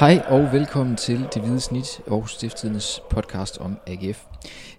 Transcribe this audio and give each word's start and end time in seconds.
Hej 0.00 0.22
og 0.26 0.52
velkommen 0.52 0.96
til 0.96 1.28
Det 1.34 1.42
Hvide 1.42 1.60
Snit 1.60 2.00
og 2.06 2.28
Stiftstidens 2.28 3.00
podcast 3.10 3.58
om 3.58 3.78
AGF. 3.86 4.24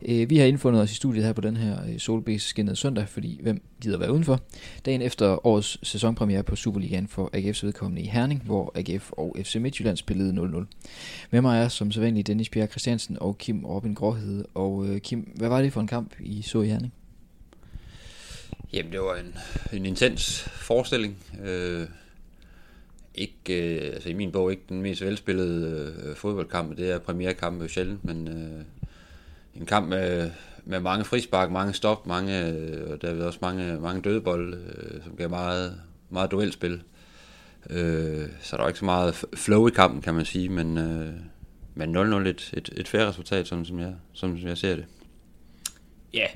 Øh, 0.01 0.29
vi 0.29 0.37
har 0.37 0.45
indfundet 0.45 0.81
os 0.81 0.91
i 0.91 0.95
studiet 0.95 1.25
her 1.25 1.33
på 1.33 1.41
den 1.41 1.57
her 1.57 1.77
øh, 1.89 1.99
solbæsskinnede 1.99 2.75
søndag, 2.75 3.09
fordi 3.09 3.39
hvem 3.43 3.61
gider 3.81 3.97
være 3.97 4.11
udenfor? 4.11 4.39
Dagen 4.85 5.01
efter 5.01 5.47
årets 5.47 5.87
sæsonpremiere 5.87 6.43
på 6.43 6.55
Superligaen 6.55 7.07
for 7.07 7.29
AGF's 7.35 7.65
vedkommende 7.65 8.01
i 8.01 8.07
Herning, 8.07 8.43
hvor 8.43 8.71
AGF 8.75 9.11
og 9.11 9.35
FC 9.43 9.55
Midtjylland 9.55 9.97
spillede 9.97 10.33
0-0. 10.33 10.65
Med 11.31 11.41
mig 11.41 11.63
er 11.63 11.67
som 11.67 11.91
sædvanligt 11.91 12.27
Dennis 12.27 12.49
Bjerg 12.49 12.69
Christiansen 12.69 13.17
og 13.19 13.37
Kim 13.37 13.65
Robin 13.65 13.93
Gråhede. 13.93 14.45
Og 14.53 14.85
øh, 14.87 15.01
Kim, 15.01 15.19
hvad 15.35 15.49
var 15.49 15.61
det 15.61 15.73
for 15.73 15.81
en 15.81 15.87
kamp, 15.87 16.13
I 16.19 16.41
så 16.41 16.61
i 16.61 16.67
Herning? 16.67 16.93
Jamen, 18.73 18.91
det 18.91 18.99
var 18.99 19.15
en, 19.15 19.35
en 19.73 19.85
intens 19.85 20.41
forestilling. 20.41 21.17
Øh, 21.43 21.87
ikke, 23.15 23.75
øh, 23.75 23.93
altså 23.93 24.09
i 24.09 24.13
min 24.13 24.31
bog 24.31 24.51
ikke 24.51 24.63
den 24.69 24.81
mest 24.81 25.01
velspillede 25.01 25.95
øh, 26.03 26.15
fodboldkamp, 26.15 26.77
det 26.77 26.91
er 26.91 26.99
premierkamp 26.99 27.61
jo 27.61 27.67
sjældent, 27.67 28.05
men 28.05 28.27
øh, 28.27 28.65
en 29.55 29.65
kamp 29.65 29.89
med, 29.89 30.31
med 30.65 30.79
mange 30.79 31.05
frispark, 31.05 31.51
mange 31.51 31.73
stop, 31.73 32.07
mange, 32.07 32.47
øh, 32.47 32.91
og 32.91 33.01
der 33.01 33.09
er 33.09 33.25
også 33.25 33.39
mange, 33.41 33.79
mange 33.79 34.01
dødebold, 34.01 34.53
øh, 34.53 35.03
som 35.03 35.15
gav 35.15 35.29
meget, 35.29 35.81
meget 36.09 36.31
duelspil. 36.31 36.81
Øh, 37.69 38.27
så 38.41 38.57
der 38.57 38.63
var 38.63 38.67
ikke 38.67 38.79
så 38.79 38.85
meget 38.85 39.25
flow 39.33 39.67
i 39.67 39.71
kampen, 39.71 40.01
kan 40.01 40.13
man 40.13 40.25
sige, 40.25 40.49
men, 40.49 40.77
øh, 40.77 41.13
men 41.75 41.97
0-0 41.97 42.27
et, 42.27 42.51
et, 42.57 42.69
et 42.77 42.87
færre 42.87 43.07
resultat, 43.07 43.47
sådan 43.47 43.65
som 43.65 43.79
jeg, 43.79 43.93
sådan 44.13 44.37
som 44.37 44.47
jeg 44.47 44.57
ser 44.57 44.75
det. 44.75 44.85
Ja, 46.13 46.27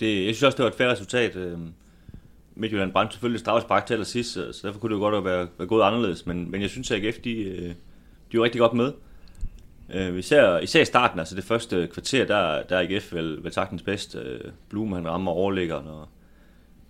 det, 0.00 0.26
jeg 0.26 0.34
synes 0.34 0.42
også, 0.42 0.56
det 0.56 0.62
var 0.62 0.70
et 0.70 0.76
færre 0.76 0.92
resultat. 0.92 1.36
Øh 1.36 1.58
Midtjylland 2.54 2.92
brændte 2.92 3.12
selvfølgelig 3.12 3.40
straffespark 3.40 3.86
til 3.86 3.94
allersidst, 3.94 4.32
så 4.32 4.60
derfor 4.62 4.80
kunne 4.80 4.94
det 4.94 5.00
jo 5.00 5.10
godt 5.10 5.24
være, 5.24 5.48
være 5.58 5.68
gået 5.68 5.82
anderledes. 5.82 6.26
Men, 6.26 6.50
men 6.50 6.62
jeg 6.62 6.70
synes, 6.70 6.90
at 6.90 7.04
AGF, 7.04 7.18
de, 7.18 7.30
øh, 7.30 7.74
de 8.32 8.38
var 8.38 8.44
rigtig 8.44 8.58
godt 8.58 8.72
med. 8.72 8.92
Øh, 9.94 10.18
især, 10.18 10.58
især 10.58 10.80
i 10.80 10.84
starten, 10.84 11.18
altså 11.18 11.36
det 11.36 11.44
første 11.44 11.88
kvarter, 11.92 12.24
der, 12.24 12.62
der 12.62 12.76
er 12.76 12.80
AGF 12.80 13.12
vel, 13.12 13.44
vel 13.44 13.52
sagtens 13.52 13.82
bedst. 13.82 14.16
Øh, 14.16 14.40
Blume, 14.68 14.96
han 14.96 15.08
rammer 15.08 15.32
overlæggeren, 15.32 15.86
og 15.86 16.08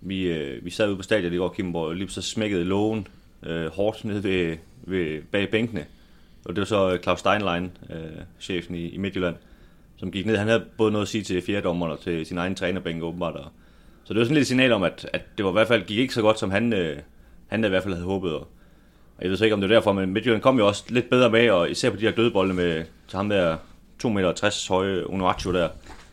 vi, 0.00 0.22
øh, 0.22 0.64
vi 0.64 0.70
sad 0.70 0.88
ude 0.88 0.96
på 0.96 1.02
stadion 1.02 1.32
i 1.32 1.36
går, 1.36 1.48
Kim, 1.48 1.70
hvor 1.70 1.92
lige 1.92 2.08
så 2.08 2.22
smækkede 2.22 2.64
lågen 2.64 3.06
øh, 3.42 3.66
hårdt 3.66 4.04
ned 4.04 4.18
ved, 4.18 4.56
ved, 4.82 5.22
bag 5.22 5.50
bænkene. 5.50 5.86
Og 6.44 6.56
det 6.56 6.60
var 6.60 6.66
så 6.66 6.92
øh, 6.92 7.00
Claus 7.00 7.18
Steinlein, 7.18 7.70
øh, 7.90 8.22
chefen 8.40 8.74
i, 8.74 8.88
i 8.88 8.98
Midtjylland, 8.98 9.36
som 9.96 10.12
gik 10.12 10.26
ned. 10.26 10.36
Han 10.36 10.48
havde 10.48 10.64
både 10.76 10.92
noget 10.92 11.04
at 11.04 11.08
sige 11.08 11.24
til 11.24 11.42
fjerdommeren 11.42 11.92
og 11.92 12.00
til 12.00 12.26
sin 12.26 12.38
egen 12.38 12.54
trænerbænk 12.54 13.02
åbenbart, 13.02 13.36
og 13.36 13.50
så 14.12 14.14
det 14.14 14.20
var 14.20 14.24
sådan 14.24 14.34
lidt 14.34 14.42
et 14.42 14.46
signal 14.46 14.72
om, 14.72 14.82
at, 14.82 15.08
at 15.12 15.22
det 15.38 15.44
var 15.44 15.50
i 15.50 15.52
hvert 15.52 15.68
fald 15.68 15.86
gik 15.86 15.98
ikke 15.98 16.14
så 16.14 16.22
godt, 16.22 16.38
som 16.38 16.50
han, 16.50 16.72
øh, 16.72 16.96
han 17.46 17.64
i 17.64 17.68
hvert 17.68 17.82
fald 17.82 17.94
havde 17.94 18.06
håbet. 18.06 18.34
Og 18.34 18.48
jeg 19.22 19.30
ved 19.30 19.36
så 19.36 19.44
ikke, 19.44 19.54
om 19.54 19.60
det 19.60 19.70
er 19.70 19.74
derfor, 19.74 19.92
men 19.92 20.12
Midtjylland 20.12 20.42
kom 20.42 20.58
jo 20.58 20.66
også 20.66 20.84
lidt 20.88 21.10
bedre 21.10 21.30
med, 21.30 21.50
og 21.50 21.70
især 21.70 21.90
på 21.90 21.96
de 21.96 22.00
her 22.00 22.10
dødbolde 22.10 22.54
med 22.54 22.84
til 23.08 23.16
ham 23.16 23.28
der 23.28 23.56
2,60 24.04 24.08
meter 24.08 24.68
høje 24.68 25.10
Unuaccio 25.10 25.52
der, 25.52 25.68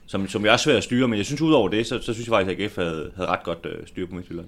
som, 0.05 0.27
som 0.27 0.45
jeg 0.45 0.53
er 0.53 0.57
svært 0.57 0.75
at 0.75 0.83
styre, 0.83 1.07
men 1.07 1.17
jeg 1.17 1.25
synes 1.25 1.41
udover 1.41 1.69
det, 1.69 1.85
så, 1.85 2.01
så 2.01 2.13
synes 2.13 2.27
jeg 2.27 2.33
faktisk, 2.33 2.59
at 2.59 2.63
AGF 2.63 2.75
havde, 2.75 3.11
havde 3.15 3.29
ret 3.29 3.43
godt 3.43 3.65
øh, 3.65 3.87
styr 3.87 4.07
på 4.07 4.15
Midtjylland. 4.15 4.47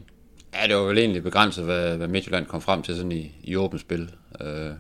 Ja, 0.54 0.68
det 0.68 0.76
var 0.76 0.84
vel 0.84 0.98
egentlig 0.98 1.24
begrænset, 1.24 1.66
hvad, 1.66 1.98
hvad 1.98 2.08
Midtjylland 2.08 2.46
kom 2.46 2.62
frem 2.62 2.82
til 2.82 2.96
sådan 2.96 3.12
i, 3.12 3.32
i 3.44 3.56
åbent 3.56 3.82
spil 3.82 4.10
øh, 4.42 4.72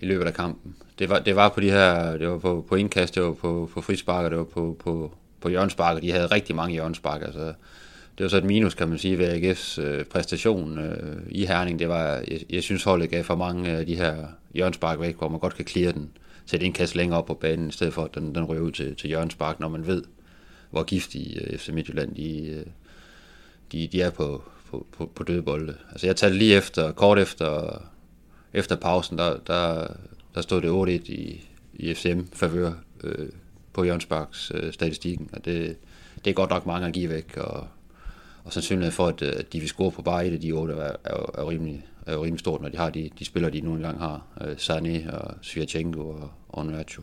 i 0.00 0.06
løbet 0.06 0.26
af 0.26 0.34
kampen. 0.34 0.76
Det 0.98 1.10
var, 1.10 1.18
det 1.18 1.36
var 1.36 1.48
på 1.48 1.60
de 1.60 1.70
her, 1.70 2.16
det 2.16 2.28
var 2.28 2.38
på, 2.38 2.66
på 2.68 2.74
indkast, 2.74 3.14
det 3.14 3.22
var 3.22 3.32
på, 3.32 3.70
på 3.74 3.80
frisparker, 3.80 4.28
det 4.28 4.38
var 4.38 4.44
på, 4.44 4.76
på, 4.78 5.12
på 5.46 5.50
hjørnsparker. 5.50 6.00
De 6.00 6.10
havde 6.10 6.26
rigtig 6.26 6.56
mange 6.56 6.72
hjørnsparker, 6.72 7.32
så 7.32 7.52
det 8.18 8.24
var 8.24 8.28
så 8.28 8.36
et 8.36 8.44
minus, 8.44 8.74
kan 8.74 8.88
man 8.88 8.98
sige, 8.98 9.18
ved 9.18 9.28
AGF's 9.28 9.80
øh, 9.80 10.04
præstation 10.04 10.78
øh, 10.78 11.22
i 11.28 11.46
Herning. 11.46 11.78
Det 11.78 11.88
var, 11.88 12.06
jeg, 12.28 12.40
jeg 12.50 12.62
synes, 12.62 12.84
holdet 12.84 13.10
gav 13.10 13.24
for 13.24 13.36
mange 13.36 13.70
af 13.70 13.86
de 13.86 13.96
her 13.96 14.16
hjørnspark 14.54 15.00
væk, 15.00 15.16
hvor 15.16 15.28
man 15.28 15.40
godt 15.40 15.54
kan 15.54 15.64
klire 15.64 15.92
den, 15.92 16.10
sætte 16.46 16.66
indkast 16.66 16.94
længere 16.94 17.18
op 17.18 17.26
på 17.26 17.34
banen, 17.34 17.68
i 17.68 17.72
stedet 17.72 17.94
for 17.94 18.04
at 18.04 18.14
den, 18.14 18.34
den 18.34 18.44
ryger 18.44 18.62
ud 18.62 18.72
til, 18.72 18.96
til 18.96 19.08
hjørnspark, 19.08 19.60
når 19.60 19.68
man 19.68 19.86
ved, 19.86 20.02
hvor 20.70 20.82
giftige 20.82 21.40
øh, 21.40 21.58
FC 21.58 21.68
Midtjylland 21.68 22.14
de, 22.14 22.46
øh, 22.48 22.66
de, 23.72 23.88
de 23.92 24.02
er 24.02 24.10
på, 24.10 24.42
på, 24.70 24.86
på, 24.92 25.10
på 25.14 25.22
dødbolde. 25.22 25.74
Altså 25.90 26.06
jeg 26.06 26.16
talte 26.16 26.38
lige 26.38 26.54
efter, 26.54 26.92
kort 26.92 27.18
efter, 27.18 27.82
efter 28.52 28.76
pausen, 28.76 29.18
der, 29.18 29.36
der, 29.46 29.86
der 30.34 30.40
stod 30.40 30.86
det 30.86 31.00
8-1 31.00 31.12
i, 31.12 31.48
i 31.74 31.94
FCM 31.94 32.20
favør 32.32 32.72
øh, 33.04 33.28
på 33.76 33.84
Jørgens 33.84 34.52
øh, 34.54 34.72
statistikken, 34.72 35.30
og 35.32 35.44
det, 35.44 35.76
det 36.24 36.30
er 36.30 36.34
godt 36.34 36.50
nok 36.50 36.66
mange 36.66 36.86
at 36.86 36.92
give 36.92 37.10
væk, 37.10 37.36
og 37.36 37.68
og 38.46 38.52
sandsynligheden 38.52 38.92
for, 38.92 39.06
at, 39.06 39.22
at 39.22 39.52
de 39.52 39.60
vil 39.60 39.68
score 39.68 39.90
på 39.90 40.02
bare 40.02 40.26
et 40.26 40.32
af 40.32 40.40
de 40.40 40.52
otte, 40.52 40.74
er, 40.74 40.96
er, 41.04 41.30
er, 41.38 41.48
rimelig, 41.48 41.86
er 42.06 42.12
jo 42.12 42.24
rimelig 42.24 42.40
stort, 42.40 42.62
når 42.62 42.68
de 42.68 42.76
har 42.76 42.90
de, 42.90 43.10
de 43.18 43.24
spillere, 43.24 43.52
de 43.52 43.60
nogle 43.60 43.82
gange 43.82 44.00
har. 44.00 44.26
Uh, 44.40 44.46
Sané 44.46 45.16
og 45.16 45.34
Svirchenko 45.42 46.08
og 46.08 46.30
Onuachu. 46.48 47.02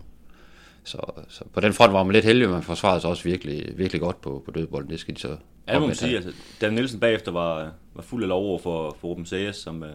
Så, 0.83 0.97
så 1.27 1.43
på 1.53 1.59
den 1.59 1.73
front 1.73 1.93
var 1.93 2.03
man 2.03 2.13
lidt 2.13 2.25
heldig, 2.25 2.49
men 2.49 2.61
forsvarede 2.61 3.01
sig 3.01 3.09
også 3.09 3.23
virkelig, 3.23 3.73
virkelig 3.77 4.01
godt 4.01 4.21
på, 4.21 4.41
på 4.45 4.51
dødbolden. 4.51 4.89
Det 4.89 4.99
skal 4.99 5.15
de 5.15 5.19
så 5.19 5.37
Ja, 5.67 5.79
må 5.79 5.87
man 5.87 5.95
sige. 5.95 6.15
Altså, 6.15 6.31
Dan 6.61 6.73
Nielsen 6.73 6.99
bagefter 6.99 7.31
var, 7.31 7.71
var 7.93 8.01
fuld 8.01 8.23
af 8.23 8.29
lov 8.29 8.45
over 8.45 8.59
for, 8.59 8.97
for 8.99 9.07
Ruben 9.07 9.25
Sayers, 9.25 9.55
som, 9.55 9.81
uh, 9.81 9.89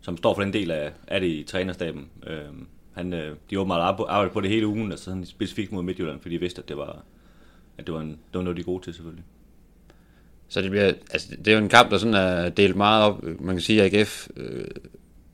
som 0.00 0.16
står 0.16 0.34
for 0.34 0.42
den 0.42 0.52
del 0.52 0.70
af, 0.70 0.92
af 1.06 1.20
det 1.20 1.28
i 1.28 1.42
trænerstaben. 1.42 2.08
Uh, 2.26 2.56
han, 2.94 3.12
uh, 3.12 3.36
de 3.50 3.60
åbenbart 3.60 3.80
arbejdede 4.08 4.32
på 4.32 4.40
det 4.40 4.50
hele 4.50 4.66
ugen, 4.66 4.90
altså 4.90 5.04
sådan 5.04 5.26
specifikt 5.26 5.72
mod 5.72 5.82
Midtjylland, 5.82 6.20
fordi 6.20 6.34
de 6.34 6.40
vidste, 6.40 6.62
at 6.62 6.68
det 6.68 6.76
var, 6.76 7.02
at 7.78 7.86
det 7.86 7.94
var, 7.94 8.00
en, 8.00 8.08
det 8.08 8.34
var 8.34 8.42
noget, 8.42 8.56
de 8.56 8.60
er 8.60 8.64
gode 8.64 8.84
til 8.84 8.94
selvfølgelig. 8.94 9.24
Så 10.48 10.62
det, 10.62 10.70
bliver, 10.70 10.84
altså, 10.86 11.28
det 11.44 11.48
er 11.48 11.52
jo 11.52 11.58
en 11.58 11.68
kamp, 11.68 11.90
der 11.90 11.98
sådan 11.98 12.14
er 12.14 12.48
delt 12.48 12.76
meget 12.76 13.04
op. 13.04 13.22
Man 13.22 13.54
kan 13.54 13.60
sige, 13.60 13.82
at 13.82 13.94
AGF 13.94 14.28
øh, 14.36 14.64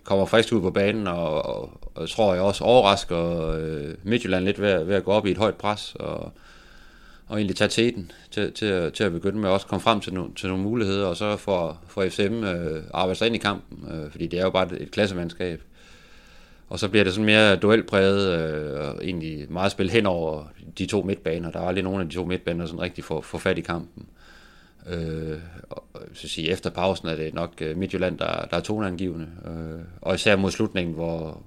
kommer 0.05 0.27
frisk 0.27 0.53
ud 0.53 0.61
på 0.61 0.71
banen, 0.71 1.07
og, 1.07 1.45
og, 1.45 1.81
og 1.95 2.09
tror 2.09 2.35
jeg 2.35 2.43
også 2.43 2.65
overrasker 2.65 3.49
øh, 3.51 3.95
Midtjylland 4.03 4.45
lidt 4.45 4.61
ved, 4.61 4.85
ved 4.85 4.95
at 4.95 5.05
gå 5.05 5.13
op 5.13 5.27
i 5.27 5.31
et 5.31 5.39
højt 5.39 5.55
pres, 5.55 5.95
og, 5.95 6.33
og 7.27 7.37
egentlig 7.37 7.57
tage 7.57 7.69
teten 7.69 8.13
til, 8.31 8.53
til, 8.53 8.93
til 8.93 9.05
at 9.05 9.13
begynde 9.13 9.39
med 9.39 9.49
også 9.49 9.67
komme 9.67 9.81
frem 9.81 10.01
til, 10.01 10.15
no, 10.15 10.29
til 10.37 10.49
nogle 10.49 10.65
muligheder, 10.65 11.07
og 11.07 11.17
så 11.17 11.37
får, 11.37 11.83
for 11.87 12.09
FCM 12.09 12.45
øh, 12.45 12.83
arbejde 12.95 13.19
sig 13.19 13.27
ind 13.27 13.37
i 13.37 13.39
kampen, 13.39 13.89
øh, 13.93 14.11
fordi 14.11 14.27
det 14.27 14.39
er 14.39 14.45
jo 14.45 14.51
bare 14.51 14.67
et, 14.67 14.83
et 14.83 14.91
klassemandskab. 14.91 15.63
Og 16.69 16.79
så 16.79 16.89
bliver 16.89 17.05
det 17.05 17.13
sådan 17.13 17.27
mere 17.27 17.57
duelpræget, 17.57 18.39
øh, 18.39 18.81
og 18.81 19.05
egentlig 19.05 19.53
meget 19.53 19.73
spil 19.73 19.91
hen 19.91 20.07
over 20.07 20.45
de 20.79 20.87
to 20.87 21.03
midtbaner. 21.03 21.51
Der 21.51 21.61
er 21.61 21.65
aldrig 21.65 21.85
nogen 21.85 22.01
af 22.01 22.09
de 22.09 22.15
to 22.15 22.25
midtbaner, 22.25 22.67
der 22.67 22.81
rigtig 22.81 23.05
får, 23.05 23.21
får 23.21 23.39
fat 23.39 23.59
i 23.59 23.61
kampen. 23.61 24.07
Øh, 24.87 25.39
og, 25.71 25.85
så 26.15 26.29
sige, 26.29 26.51
efter 26.51 26.71
pausen 26.71 27.09
er 27.09 27.17
det 27.17 27.35
nok 27.35 27.53
øh, 27.61 27.77
Midtjylland, 27.77 28.19
der, 28.19 28.47
der 28.51 28.57
er 28.57 28.61
toneangivende. 28.61 29.29
Øh, 29.47 29.81
og 30.01 30.15
især 30.15 30.37
mod 30.37 30.51
slutningen, 30.51 30.95
hvor 30.95 31.43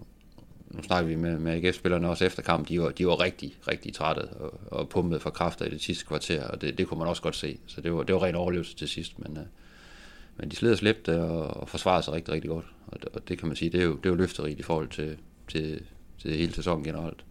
nu 0.69 0.83
snakker 0.83 1.07
vi 1.09 1.15
med, 1.15 1.37
med 1.37 1.53
AGF-spillerne 1.53 2.09
også 2.09 2.25
efter 2.25 2.41
kamp, 2.41 2.67
de 2.67 2.81
var, 2.81 2.89
de 2.89 3.07
var 3.07 3.19
rigtig, 3.19 3.55
rigtig 3.67 3.93
trætte 3.93 4.21
og, 4.21 4.59
og 4.71 4.89
pumpet 4.89 5.21
for 5.21 5.29
kræfter 5.29 5.65
i 5.65 5.69
det 5.69 5.81
sidste 5.81 6.05
kvarter, 6.05 6.47
og 6.47 6.61
det, 6.61 6.77
det 6.77 6.87
kunne 6.87 6.97
man 6.97 7.07
også 7.07 7.21
godt 7.21 7.35
se. 7.35 7.57
Så 7.67 7.81
det 7.81 7.93
var, 7.93 8.03
det 8.03 8.15
var 8.15 8.23
ren 8.23 8.35
overlevelse 8.35 8.75
til 8.75 8.87
sidst, 8.87 9.19
men, 9.19 9.37
øh, 9.37 9.43
men 10.37 10.51
de 10.51 10.55
sled 10.55 10.71
og 10.71 10.77
slæbte 10.77 11.21
og, 11.21 11.61
og 11.61 11.69
forsvarede 11.69 12.03
sig 12.03 12.13
rigtig, 12.13 12.33
rigtig 12.33 12.49
godt. 12.49 12.65
Og, 12.87 12.97
og 13.13 13.27
det 13.27 13.37
kan 13.37 13.47
man 13.47 13.57
sige, 13.57 13.71
det 13.71 13.79
er 13.81 13.85
jo, 13.85 13.95
det 13.95 14.05
er 14.05 14.09
jo 14.09 14.15
løfterigt 14.15 14.59
i 14.59 14.63
forhold 14.63 14.89
til, 14.89 15.17
til, 15.47 15.81
til 16.21 16.35
hele 16.35 16.53
sæsonen 16.53 16.83
generelt. 16.83 17.23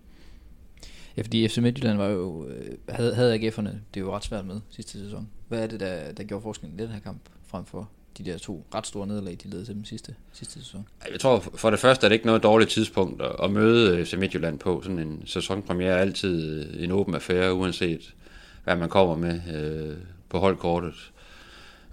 Ja, 1.16 1.22
fordi 1.22 1.49
FC 1.49 1.59
Midtjylland 1.59 1.97
var 1.97 2.09
jo, 2.09 2.47
øh, 2.49 2.77
havde, 2.88 3.15
havde 3.15 3.34
AGF'erne 3.34 3.69
det 3.69 3.97
er 3.97 4.00
jo 4.00 4.16
ret 4.16 4.25
svært 4.25 4.47
med 4.47 4.61
sidste 4.71 5.05
sæson. 5.05 5.28
Hvad 5.49 5.62
er 5.62 5.66
det, 5.66 5.81
der, 5.81 6.12
der 6.12 6.25
gjorde 6.25 6.43
forskellen 6.43 6.78
i 6.78 6.83
den 6.83 6.91
her 6.91 7.00
kamp, 7.00 7.21
frem 7.47 7.65
for 7.65 7.88
de 8.19 8.25
der 8.25 8.38
to 8.38 8.66
ret 8.75 8.87
store 8.87 9.06
nederlag, 9.06 9.38
de 9.43 9.49
ledte 9.49 9.65
til 9.65 9.75
dem 9.75 9.84
sidste, 9.84 10.15
sidste 10.32 10.55
sæson? 10.55 10.88
Jeg 11.12 11.21
tror 11.21 11.38
for 11.55 11.71
det 11.71 11.78
første 11.78 12.06
er 12.06 12.09
det 12.09 12.15
ikke 12.15 12.27
noget 12.27 12.43
dårligt 12.43 12.71
tidspunkt 12.71 13.22
at, 13.22 13.32
at 13.43 13.50
møde 13.50 14.06
FC 14.06 14.15
Midtjylland 14.15 14.59
på. 14.59 14.82
Sådan 14.82 14.99
en 14.99 15.22
sæsonpremiere 15.27 15.93
er 15.93 15.99
altid 15.99 16.67
en 16.85 16.93
åben 16.93 17.14
affære, 17.14 17.55
uanset 17.55 18.14
hvad 18.64 18.76
man 18.76 18.88
kommer 18.88 19.17
med 19.17 19.41
øh, 19.55 19.97
på 20.29 20.38
holdkortet. 20.38 21.12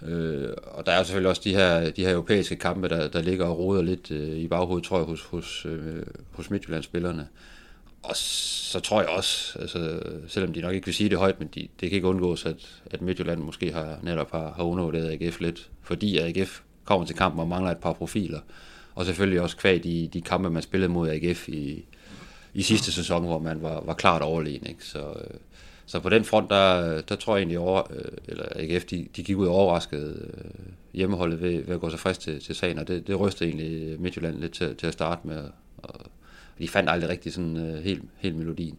Øh, 0.02 0.48
og 0.64 0.86
der 0.86 0.92
er 0.92 1.02
selvfølgelig 1.02 1.30
også 1.30 1.42
de 1.44 1.54
her, 1.54 1.90
de 1.90 2.04
her 2.04 2.12
europæiske 2.12 2.56
kampe, 2.56 2.88
der, 2.88 3.08
der 3.08 3.22
ligger 3.22 3.46
og 3.46 3.58
roder 3.58 3.82
lidt 3.82 4.10
øh, 4.10 4.36
i 4.36 4.48
baghovedet, 4.48 4.84
tror 4.84 4.98
jeg, 4.98 5.06
hos, 5.06 5.22
hos, 5.22 5.66
øh, 5.68 6.02
hos 6.32 6.50
Midtjylland-spillerne. 6.50 7.28
Og 8.02 8.16
så 8.16 8.80
tror 8.80 9.00
jeg 9.00 9.10
også, 9.10 9.58
altså, 9.58 10.00
selvom 10.28 10.52
de 10.52 10.60
nok 10.60 10.74
ikke 10.74 10.84
vil 10.84 10.94
sige 10.94 11.10
det 11.10 11.18
højt, 11.18 11.38
men 11.38 11.48
de, 11.54 11.60
det 11.60 11.90
kan 11.90 11.96
ikke 11.96 12.08
undgås, 12.08 12.46
at, 12.46 12.80
at 12.90 13.02
Midtjylland 13.02 13.40
måske 13.40 13.72
har, 13.72 13.98
netop 14.02 14.30
har, 14.30 14.52
har 14.56 14.64
undervurderet 14.64 15.22
AGF 15.22 15.40
lidt, 15.40 15.70
fordi 15.82 16.18
AGF 16.18 16.60
kommer 16.84 17.06
til 17.06 17.16
kampen 17.16 17.40
og 17.40 17.48
mangler 17.48 17.70
et 17.70 17.78
par 17.78 17.92
profiler. 17.92 18.40
Og 18.94 19.06
selvfølgelig 19.06 19.40
også 19.40 19.56
kvad 19.56 19.78
de, 19.78 20.08
de 20.12 20.22
kampe, 20.22 20.50
man 20.50 20.62
spillede 20.62 20.92
mod 20.92 21.08
AGF 21.08 21.48
i, 21.48 21.84
i 22.54 22.62
sidste 22.62 22.92
sæson, 22.92 23.24
hvor 23.24 23.38
man 23.38 23.62
var, 23.62 23.80
var 23.80 23.94
klart 23.94 24.22
overlegen. 24.22 24.66
Ikke? 24.66 24.84
Så, 24.84 24.98
øh, 24.98 25.38
så 25.88 26.00
på 26.00 26.08
den 26.08 26.24
front, 26.24 26.50
der, 26.50 27.00
der 27.00 27.16
tror 27.16 27.36
jeg 27.36 27.40
egentlig, 27.40 27.58
over, 27.58 27.82
øh, 27.90 28.12
eller 28.28 28.44
AGF, 28.56 28.84
de, 28.84 29.08
de 29.16 29.22
gik 29.22 29.36
ud 29.36 29.46
overrasket 29.46 30.32
øh, 30.34 30.50
hjemmeholdet 30.92 31.42
ved, 31.42 31.64
ved 31.64 31.74
at 31.74 31.80
gå 31.80 31.90
så 31.90 31.96
frisk 31.96 32.20
til, 32.20 32.40
til 32.40 32.54
sagen, 32.54 32.78
og 32.78 32.88
det, 32.88 33.06
det 33.06 33.20
rystede 33.20 33.50
egentlig 33.50 34.00
Midtjylland 34.00 34.38
lidt 34.38 34.52
til, 34.52 34.76
til 34.76 34.86
at 34.86 34.92
starte 34.92 35.26
med. 35.26 35.44
Og, 35.78 36.00
de 36.58 36.68
fandt 36.68 36.90
aldrig 36.90 37.10
rigtig 37.10 37.32
sådan 37.32 37.56
uh, 37.56 37.84
helt, 37.84 38.02
helt 38.16 38.36
melodien. 38.36 38.78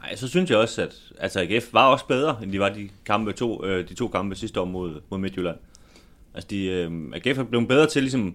Nej, 0.00 0.16
så 0.16 0.28
synes 0.28 0.50
jeg 0.50 0.58
også, 0.58 0.82
at 0.82 1.12
altså 1.18 1.40
AGF 1.40 1.74
var 1.74 1.86
også 1.86 2.06
bedre, 2.06 2.38
end 2.42 2.52
de 2.52 2.60
var 2.60 2.68
de, 2.68 2.88
kampe, 3.04 3.32
to, 3.32 3.64
øh, 3.64 3.88
de 3.88 3.94
to 3.94 4.08
kampe 4.08 4.34
sidste 4.34 4.60
år 4.60 4.64
mod, 4.64 5.00
mod 5.10 5.18
Midtjylland. 5.18 5.56
Altså, 6.34 6.48
de, 6.50 6.66
øh, 6.66 6.92
AGF 7.12 7.38
er 7.38 7.44
blevet 7.44 7.68
bedre 7.68 7.86
til 7.86 8.02
ligesom 8.02 8.34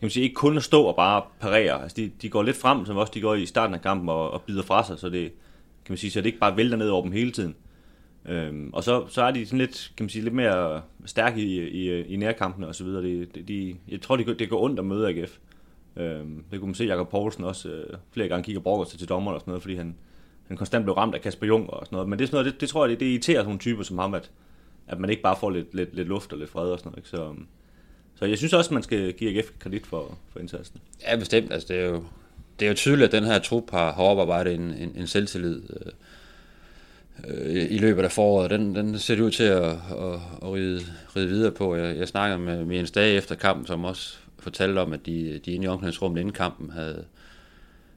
man 0.00 0.10
sige, 0.10 0.24
ikke 0.24 0.34
kun 0.34 0.56
at 0.56 0.62
stå 0.62 0.82
og 0.82 0.96
bare 0.96 1.22
parere. 1.40 1.82
Altså, 1.82 1.96
de, 1.96 2.10
de 2.22 2.28
går 2.28 2.42
lidt 2.42 2.56
frem, 2.56 2.86
som 2.86 2.96
også 2.96 3.12
de 3.14 3.20
går 3.20 3.34
i 3.34 3.46
starten 3.46 3.74
af 3.74 3.82
kampen, 3.82 4.08
og, 4.08 4.30
og 4.30 4.42
bider 4.42 4.62
fra 4.62 4.84
sig, 4.84 4.98
så 4.98 5.08
det, 5.08 5.32
kan 5.90 5.92
man 5.92 5.98
sige, 5.98 6.10
så 6.10 6.20
det 6.20 6.26
ikke 6.26 6.38
bare 6.38 6.56
vælter 6.56 6.76
ned 6.76 6.88
over 6.88 7.02
dem 7.02 7.12
hele 7.12 7.30
tiden. 7.30 7.54
Øhm, 8.26 8.70
og 8.72 8.84
så, 8.84 9.06
så 9.08 9.22
er 9.22 9.30
de 9.30 9.46
sådan 9.46 9.58
lidt, 9.58 9.92
kan 9.96 10.04
man 10.04 10.10
sige, 10.10 10.22
lidt 10.22 10.34
mere 10.34 10.82
stærke 11.06 11.40
i, 11.40 11.68
i, 11.68 12.02
i 12.02 12.16
nærkampene 12.16 12.68
og 12.68 12.74
så 12.74 12.84
videre. 12.84 13.02
De, 13.02 13.26
de, 13.48 13.76
jeg 13.88 14.00
tror, 14.00 14.16
det, 14.16 14.38
det 14.38 14.50
går 14.50 14.62
ondt 14.62 14.78
at 14.78 14.84
møde 14.84 15.08
AGF. 15.08 15.38
Øhm, 15.96 16.44
det 16.50 16.60
kunne 16.60 16.68
man 16.68 16.74
se, 16.74 16.84
Jakob 16.84 17.08
Poulsen 17.08 17.44
også 17.44 17.68
øh, 17.68 17.96
flere 18.12 18.28
gange 18.28 18.44
kigger 18.44 18.60
brokker 18.60 18.84
sig 18.84 18.98
til 18.98 19.08
dommer 19.08 19.32
og 19.32 19.40
sådan 19.40 19.50
noget, 19.50 19.62
fordi 19.62 19.74
han, 19.74 19.96
han 20.48 20.56
konstant 20.56 20.84
blev 20.84 20.94
ramt 20.94 21.14
af 21.14 21.20
Kasper 21.20 21.46
Jung 21.46 21.70
og 21.70 21.86
sådan 21.86 21.96
noget. 21.96 22.08
Men 22.08 22.18
det, 22.18 22.24
er 22.24 22.26
sådan 22.26 22.36
noget, 22.36 22.52
det, 22.52 22.60
det 22.60 22.68
tror 22.68 22.84
jeg, 22.84 22.90
det, 22.90 23.00
det 23.00 23.06
irriterer 23.06 23.38
sådan 23.38 23.46
nogle 23.46 23.58
typer 23.58 23.82
som 23.82 23.98
ham, 23.98 24.14
at, 24.14 24.30
at 24.86 25.00
man 25.00 25.10
ikke 25.10 25.22
bare 25.22 25.36
får 25.40 25.50
lidt, 25.50 25.74
lidt, 25.74 25.94
lidt 25.94 26.08
luft 26.08 26.32
og 26.32 26.38
lidt 26.38 26.50
fred 26.50 26.70
og 26.70 26.78
sådan 26.78 26.90
noget. 26.90 26.98
Ikke? 26.98 27.08
Så, 27.08 27.24
øhm, 27.24 27.46
så 28.14 28.24
jeg 28.24 28.38
synes 28.38 28.52
også, 28.52 28.74
man 28.74 28.82
skal 28.82 29.12
give 29.12 29.38
AGF 29.38 29.50
kredit 29.58 29.86
for, 29.86 30.18
for 30.32 30.38
indsatsen. 30.38 30.80
Ja, 31.02 31.16
bestemt. 31.16 31.52
Altså, 31.52 31.68
det, 31.68 31.80
er 31.80 31.86
jo, 31.86 32.04
det 32.60 32.66
er 32.66 32.70
jo 32.70 32.74
tydeligt, 32.74 33.06
at 33.06 33.22
den 33.22 33.30
her 33.30 33.38
trup 33.38 33.70
har, 33.70 33.92
har 33.92 34.02
oparbejdet 34.02 34.54
en, 34.54 34.60
en, 34.60 34.92
en 34.96 35.06
selvtillid 35.06 35.62
øh, 35.70 35.92
øh 37.28 37.66
i 37.70 37.78
løbet 37.78 38.02
af 38.02 38.12
foråret. 38.12 38.50
Den, 38.50 38.74
den 38.74 38.98
ser 38.98 39.14
det 39.14 39.22
ud 39.22 39.30
til 39.30 39.44
at, 39.44 39.64
at, 39.64 40.20
at 40.42 40.52
ride, 40.52 40.80
ride 41.16 41.28
videre 41.28 41.52
på. 41.52 41.76
Jeg, 41.76 41.96
jeg 41.96 42.08
snakkede 42.08 42.38
med, 42.38 42.64
med 42.64 42.76
Jens 42.76 42.90
Dage 42.90 43.14
efter 43.14 43.34
kampen, 43.34 43.66
som 43.66 43.84
også 43.84 44.16
fortalte 44.38 44.78
om, 44.78 44.92
at 44.92 45.06
de, 45.06 45.40
de 45.44 45.52
inde 45.52 45.64
i 45.64 45.68
omklædningsrummet 45.68 46.20
inden 46.20 46.32
kampen 46.32 46.70
havde, 46.70 47.04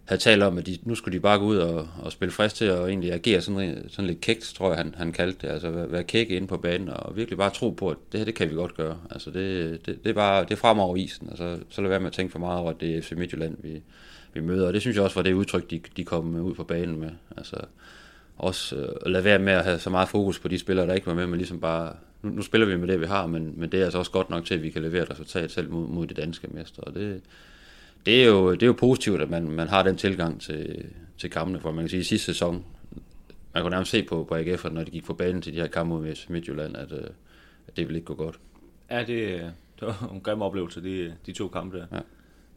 havde 0.06 0.22
talt 0.22 0.44
om, 0.44 0.58
at 0.58 0.66
de, 0.66 0.78
nu 0.84 0.96
skulle 0.96 1.18
de 1.18 1.22
bare 1.22 1.40
gå 1.40 1.46
ud 1.46 1.58
og, 1.58 1.88
og 2.02 2.12
spille 2.12 2.32
frisk 2.32 2.56
til 2.56 2.72
og 2.72 2.90
egentlig 2.90 3.14
agere 3.14 3.42
sådan, 3.42 3.86
sådan 3.90 4.08
lidt 4.08 4.22
kægt, 4.22 4.54
tror 4.58 4.70
jeg, 4.70 4.78
han, 4.78 4.96
han 4.98 5.12
kaldte 5.12 5.48
det. 5.48 5.54
Altså 5.54 5.72
være, 5.72 5.92
være 5.92 6.04
kæk 6.04 6.30
inde 6.30 6.48
på 6.48 6.58
banen 6.58 6.90
og 6.90 7.16
virkelig 7.16 7.38
bare 7.38 7.50
tro 7.50 7.70
på, 7.70 7.90
at 7.90 7.98
det 8.12 8.20
her, 8.20 8.26
det 8.26 8.36
kan 8.36 8.50
vi 8.50 8.56
godt 8.56 8.76
gøre. 8.76 8.98
Altså 9.12 9.32
det, 9.32 9.86
det, 9.86 10.04
det 10.04 10.10
er 10.10 10.14
bare 10.14 10.44
det 10.44 10.52
er 10.52 10.56
fremover 10.56 10.96
isen. 10.98 11.28
Altså, 11.30 11.58
så 11.70 11.82
lad 11.82 11.90
være 11.90 12.00
med 12.00 12.08
at 12.08 12.14
tænke 12.14 12.32
for 12.32 12.40
meget 12.40 12.60
over, 12.60 12.72
at 12.72 12.82
det 12.82 12.98
er 12.98 13.02
FC 13.02 13.12
Midtjylland, 13.12 13.58
vi, 13.60 13.82
vi 14.34 14.42
møder. 14.42 14.68
Og 14.68 14.74
det 14.74 14.82
synes 14.82 14.96
jeg 14.96 15.04
også 15.04 15.16
var 15.16 15.24
det 15.24 15.34
udtryk, 15.34 15.70
de, 15.70 15.82
de 15.98 16.04
kom 16.04 16.36
ud 16.36 16.54
på 16.54 16.64
banen 16.64 17.00
med. 17.00 17.10
Altså 17.38 17.58
også 18.38 18.76
øh, 18.76 19.12
lade 19.12 19.24
være 19.24 19.40
med 19.40 19.54
at 19.54 19.64
have 19.64 19.80
så 19.80 19.90
meget 19.90 20.10
fokus 20.10 20.40
på 20.40 20.48
de 20.48 20.60
spillere, 20.60 20.88
der 20.88 20.94
ikke 20.94 21.08
var 21.08 21.14
med, 21.14 21.28
men 21.28 21.38
ligesom 21.38 21.60
bare, 21.60 21.96
nu, 22.22 22.30
nu 22.30 22.42
spiller 22.42 22.68
vi 22.68 22.78
med 22.78 22.88
det, 22.88 23.02
vi 23.02 23.06
har, 23.06 23.28
men, 23.28 23.54
men 23.58 23.72
det 23.72 23.80
er 23.80 23.84
altså 23.84 24.00
også 24.00 24.12
godt 24.12 24.30
nok 24.30 24.46
til, 24.46 24.54
at 24.54 24.64
vi 24.64 24.70
kan 24.70 24.82
levere 24.82 25.04
et 25.04 25.12
resultat 25.12 25.52
selv 25.52 25.70
mod, 25.70 25.88
mod 25.88 26.08
de 26.08 26.14
danske 26.14 26.48
mestre. 26.48 26.84
Og 26.84 26.94
det, 26.94 27.22
det 28.06 28.24
er 28.24 28.28
jo, 28.28 28.52
det 28.52 28.64
er 28.64 28.68
jo 28.68 28.74
positivt, 28.74 29.22
at 29.22 29.30
man, 29.30 29.52
man 29.52 29.68
har 29.68 29.84
den 29.84 29.98
tilgang 29.98 30.42
til, 30.42 30.86
til 31.18 31.30
kampene, 31.30 31.60
for 31.60 31.72
man 31.72 31.84
kan 31.84 31.90
sige, 31.90 32.00
at 32.00 32.06
sidste 32.06 32.26
sæson, 32.26 32.66
man 33.54 33.64
kunne 33.64 33.72
nærmest 33.72 33.92
se 33.92 34.04
på, 34.04 34.24
på 34.24 34.36
AGF, 34.36 34.66
når 34.72 34.84
de 34.84 34.92
gik 34.92 35.06
på 35.06 35.14
banen 35.14 35.42
til 35.42 35.54
de 35.54 35.60
her 35.60 35.68
kampe 35.68 35.90
mod 35.90 36.30
Midtjylland, 36.30 36.78
at, 36.78 36.92
øh, 36.92 37.08
at 37.68 37.78
det 37.78 37.88
ville 37.88 37.98
ikke 37.98 38.06
gå 38.06 38.16
godt. 38.16 38.40
Ja, 38.90 39.00
det, 39.00 39.52
det 39.80 39.88
var 39.88 40.10
en 40.14 40.22
grim 40.22 40.42
oplevelse, 40.42 40.84
de, 40.84 41.14
de 41.26 41.34
to 41.34 41.48
kampe 41.48 41.78
der. 41.78 41.86
Ja. 41.92 42.00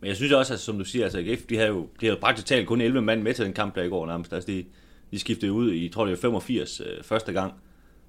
Men 0.00 0.08
jeg 0.08 0.16
synes 0.16 0.32
også, 0.32 0.54
at, 0.54 0.60
som 0.60 0.78
du 0.78 0.84
siger, 0.84 1.04
altså 1.04 1.18
AGF, 1.18 1.42
de 1.42 1.56
havde 1.56 1.68
jo 1.68 1.88
de 2.00 2.06
havde 2.06 2.20
praktisk 2.20 2.46
talt 2.46 2.66
kun 2.66 2.80
11 2.80 3.02
mand 3.02 3.22
med 3.22 3.34
til 3.34 3.44
den 3.44 3.52
kamp 3.52 3.74
der 3.74 3.82
i 3.82 3.88
går 3.88 4.06
nærmest. 4.06 4.32
Altså, 4.32 4.52
de, 4.52 4.64
de 5.10 5.18
skiftede 5.18 5.52
ud 5.52 5.72
i, 5.72 5.88
tror 5.88 6.04
det 6.04 6.12
er 6.12 6.16
85 6.16 6.80
øh, 6.80 6.86
første 7.02 7.32
gang, 7.32 7.52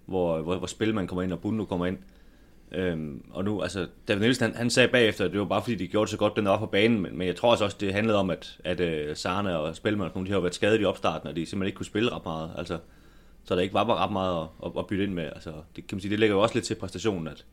hvor, 0.06 0.42
hvor, 0.42 0.57
hvor 0.57 0.68
Spilman 0.68 1.07
kommer 1.07 1.24
ind 1.24 1.34
og 1.34 1.39
Bundo 1.39 1.66
kommer 1.66 1.86
ind. 1.86 1.98
Øhm, 2.72 3.24
og 3.31 3.44
nu, 3.44 3.62
altså, 3.62 3.88
David 4.07 4.22
Nielsen, 4.22 4.45
han, 4.45 4.56
han 4.56 4.69
sagde 4.69 4.89
bagefter, 4.89 5.25
at 5.25 5.31
det 5.31 5.39
var 5.39 5.45
bare 5.45 5.62
fordi, 5.62 5.75
de 5.75 5.88
gjorde 5.88 6.06
det 6.06 6.12
så 6.12 6.18
godt 6.18 6.36
den 6.36 6.45
var 6.45 6.60
på 6.60 6.66
banen, 6.66 7.01
men, 7.01 7.18
men 7.18 7.28
jeg 7.28 7.36
tror 7.36 7.50
altså 7.50 7.66
også, 7.66 7.78
det 7.80 7.94
handlede 7.94 8.18
om, 8.18 8.30
at, 8.30 8.57
at 8.63 8.80
øh, 8.80 9.16
Sarne 9.16 9.60
og 9.60 9.75
Spilman, 9.75 10.25
de 10.25 10.31
har 10.31 10.39
været 10.39 10.56
skadet 10.56 10.81
i 10.81 10.86
opstarten, 10.86 11.30
og 11.30 11.36
de 11.36 11.45
simpelthen 11.45 11.68
ikke 11.68 11.78
kunne 11.78 11.86
spille 11.86 12.12
ret 12.12 12.25
meget. 12.25 12.51
Altså, 12.57 12.80
så 13.44 13.56
der 13.56 13.62
ikke 13.62 13.74
var 13.74 13.84
bare 13.84 13.98
ret 13.98 14.12
meget 14.12 14.42
at, 14.42 14.48
at, 14.66 14.72
at 14.80 14.88
bytte 14.88 15.04
ind 15.04 15.13
med. 15.13 15.24
Altså, 15.24 15.54
det, 15.75 15.88
kan 15.88 15.95
man 15.95 16.01
sige, 16.01 16.12
det 16.12 16.19
lægger 16.19 16.36
jo 16.36 16.42
også 16.42 16.56
lidt 16.56 16.66
til 16.66 16.75
præstationen, 16.75 17.28
at, 17.28 17.45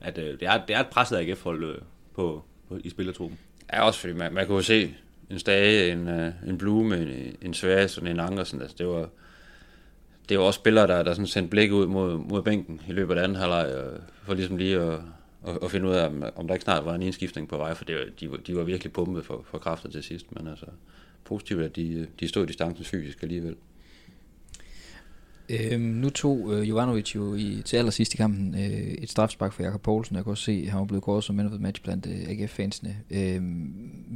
at 0.00 0.18
øh, 0.18 0.40
det, 0.40 0.42
er, 0.42 0.66
det 0.66 0.76
er 0.76 0.80
et 0.80 0.86
presset 0.86 1.16
AGF-hold 1.16 1.64
øh, 1.64 1.78
på, 2.14 2.44
på, 2.68 2.78
i 2.84 2.90
spillertruppen. 2.90 3.38
Ja, 3.72 3.82
også 3.82 4.00
fordi 4.00 4.12
man, 4.12 4.32
man 4.32 4.46
kunne 4.46 4.62
se 4.62 4.94
en 5.30 5.38
Stage, 5.38 5.92
en, 5.92 6.08
uh, 6.08 6.48
en 6.48 6.58
Blume, 6.58 6.96
en, 6.96 7.36
en 7.42 7.54
Sværsen, 7.54 8.06
en 8.06 8.20
Angersen, 8.20 8.60
altså 8.60 8.76
det 8.78 8.86
var, 8.86 9.08
det 10.28 10.38
var 10.38 10.44
også 10.44 10.58
spillere, 10.58 10.86
der, 10.86 11.02
der 11.02 11.12
sådan 11.12 11.26
sendte 11.26 11.50
blik 11.50 11.72
ud 11.72 11.86
mod, 11.86 12.18
mod 12.18 12.42
bænken 12.42 12.80
i 12.88 12.92
løbet 12.92 13.18
af 13.18 13.24
anden 13.24 13.36
halvleg, 13.36 13.74
øh, 13.74 13.98
for 14.22 14.34
ligesom 14.34 14.56
lige 14.56 14.80
at, 14.80 14.98
at, 15.46 15.58
at 15.62 15.70
finde 15.70 15.88
ud 15.88 15.94
af, 15.94 16.06
om, 16.06 16.24
om 16.36 16.46
der 16.46 16.54
ikke 16.54 16.64
snart 16.64 16.84
var 16.84 16.94
en 16.94 17.02
indskiftning 17.02 17.48
på 17.48 17.56
vej, 17.56 17.74
for 17.74 17.84
det, 17.84 18.20
de, 18.20 18.30
de 18.46 18.56
var 18.56 18.62
virkelig 18.62 18.92
pumpet 18.92 19.24
for, 19.24 19.44
for 19.50 19.58
kræfter 19.58 19.90
til 19.90 20.02
sidst, 20.02 20.34
men 20.36 20.46
altså 20.46 20.66
positivt, 21.24 21.62
at 21.62 21.76
de, 21.76 21.92
øh, 21.92 22.06
de 22.20 22.28
stod 22.28 22.44
i 22.44 22.46
distancen 22.46 22.84
fysisk 22.84 23.22
alligevel. 23.22 23.56
Øhm, 25.50 25.82
nu 25.82 26.10
tog 26.10 26.54
øh, 26.54 26.68
Jovanovic 26.68 27.14
jo 27.14 27.34
i, 27.34 27.62
til 27.64 27.76
allersidst 27.76 28.14
i 28.14 28.16
kampen 28.16 28.54
øh, 28.54 28.94
et 29.02 29.10
strafspark 29.10 29.52
for 29.52 29.62
Jakob 29.62 29.82
Poulsen. 29.82 30.16
Jeg 30.16 30.24
kan 30.24 30.30
også 30.30 30.44
se, 30.44 30.62
at 30.64 30.70
han 30.70 30.80
var 30.80 30.86
blevet 30.86 31.04
kåret 31.04 31.24
som 31.24 31.36
man 31.36 31.46
of 31.46 31.52
the 31.52 31.62
match 31.62 31.82
blandt 31.82 32.06
øh, 32.06 32.28
AGF-fansene. 32.28 32.96
Øh, 33.10 33.40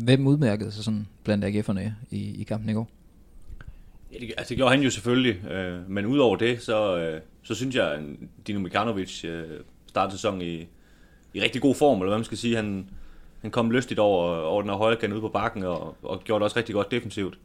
hvem 0.04 0.26
udmærkede 0.26 0.72
sig 0.72 0.84
sådan 0.84 1.06
blandt 1.24 1.44
AGF'erne 1.44 1.80
i, 2.10 2.40
i 2.40 2.42
kampen 2.42 2.70
i 2.70 2.72
går? 2.72 2.88
Ja, 4.12 4.18
det, 4.18 4.32
altså 4.36 4.48
det 4.48 4.56
gjorde 4.56 4.74
han 4.74 4.82
jo 4.82 4.90
selvfølgelig, 4.90 5.50
øh, 5.50 5.90
men 5.90 6.06
udover 6.06 6.36
det, 6.36 6.62
så, 6.62 6.98
øh, 6.98 7.20
så 7.42 7.54
synes 7.54 7.74
jeg, 7.74 7.92
at 7.92 8.00
Dino 8.46 8.60
Mikanovic 8.60 9.24
øh, 9.24 9.60
startede 9.86 10.16
sæsonen 10.16 10.42
i, 10.42 10.68
i 11.34 11.40
rigtig 11.40 11.62
god 11.62 11.74
form, 11.74 11.98
eller 11.98 12.10
hvad 12.10 12.18
man 12.18 12.24
skal 12.24 12.38
sige. 12.38 12.56
Han, 12.56 12.88
han 13.42 13.50
kom 13.50 13.70
lystigt 13.70 14.00
over, 14.00 14.36
over 14.36 14.62
den 14.62 14.70
her 14.70 14.76
højre 14.76 14.96
kant 14.96 15.12
ude 15.12 15.20
på 15.20 15.28
bakken, 15.28 15.62
og, 15.62 15.96
og 16.02 16.24
gjorde 16.24 16.40
det 16.40 16.44
også 16.44 16.56
rigtig 16.56 16.74
godt 16.74 16.90
defensivt. 16.90 17.38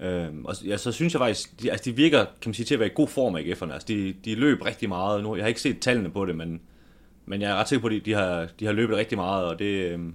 Øhm, 0.00 0.44
og 0.44 0.54
ja, 0.64 0.76
så 0.76 0.92
synes 0.92 1.12
jeg 1.12 1.20
faktisk, 1.20 1.62
de, 1.62 1.70
altså 1.70 1.90
de 1.90 1.96
virker 1.96 2.24
kan 2.24 2.48
man 2.48 2.54
sige, 2.54 2.66
til 2.66 2.74
at 2.74 2.80
være 2.80 2.88
i 2.88 2.92
god 2.94 3.08
form 3.08 3.36
af 3.36 3.40
AGF'erne. 3.40 3.72
Altså 3.72 3.88
de, 3.88 4.14
de 4.24 4.34
løb 4.34 4.62
rigtig 4.62 4.88
meget. 4.88 5.22
Nu, 5.22 5.36
jeg 5.36 5.44
har 5.44 5.48
ikke 5.48 5.60
set 5.60 5.80
tallene 5.80 6.10
på 6.10 6.26
det, 6.26 6.36
men, 6.36 6.60
men 7.26 7.42
jeg 7.42 7.50
er 7.50 7.54
ret 7.54 7.68
sikker 7.68 7.80
på, 7.80 7.86
at 7.86 7.92
de, 7.92 8.00
de, 8.00 8.12
har, 8.12 8.48
de 8.60 8.66
har 8.66 8.72
løbet 8.72 8.96
rigtig 8.96 9.18
meget, 9.18 9.44
og 9.44 9.58
det... 9.58 9.92
øhm, 9.92 10.14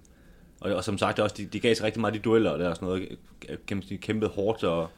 og, 0.62 0.74
og 0.74 0.84
som 0.84 0.98
sagt 0.98 1.20
også, 1.20 1.36
de, 1.38 1.46
de 1.46 1.60
gav 1.60 1.76
sig 1.76 1.86
rigtig 1.86 2.02
meget 2.02 2.14
de 2.14 2.20
dueller, 2.20 2.52
og 2.52 2.60
der 2.60 2.70
er 2.70 2.74
sådan 2.74 2.88
noget, 2.88 3.18
kan 3.68 3.78
man 3.78 3.84
sige, 3.84 3.98
kæmpet 3.98 4.30
hårdt, 4.30 4.64
og, 4.64 4.90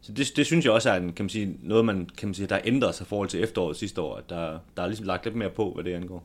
så 0.00 0.12
det, 0.12 0.32
det 0.36 0.46
synes 0.46 0.64
jeg 0.64 0.72
også 0.72 0.90
er 0.90 0.96
en, 0.96 1.12
kan 1.12 1.24
man 1.24 1.30
sige, 1.30 1.56
noget, 1.62 1.84
man, 1.84 2.08
kan 2.18 2.28
man 2.28 2.34
sige, 2.34 2.46
der 2.46 2.58
ændrer 2.64 2.92
sig 2.92 3.04
i 3.04 3.08
forhold 3.08 3.28
til 3.28 3.42
efteråret 3.42 3.76
sidste 3.76 4.00
år. 4.00 4.16
At 4.16 4.30
der, 4.30 4.58
der 4.76 4.82
er 4.82 4.86
ligesom 4.86 5.06
lagt 5.06 5.24
lidt 5.24 5.36
mere 5.36 5.50
på, 5.50 5.72
hvad 5.74 5.84
det 5.84 5.94
angår. 5.94 6.24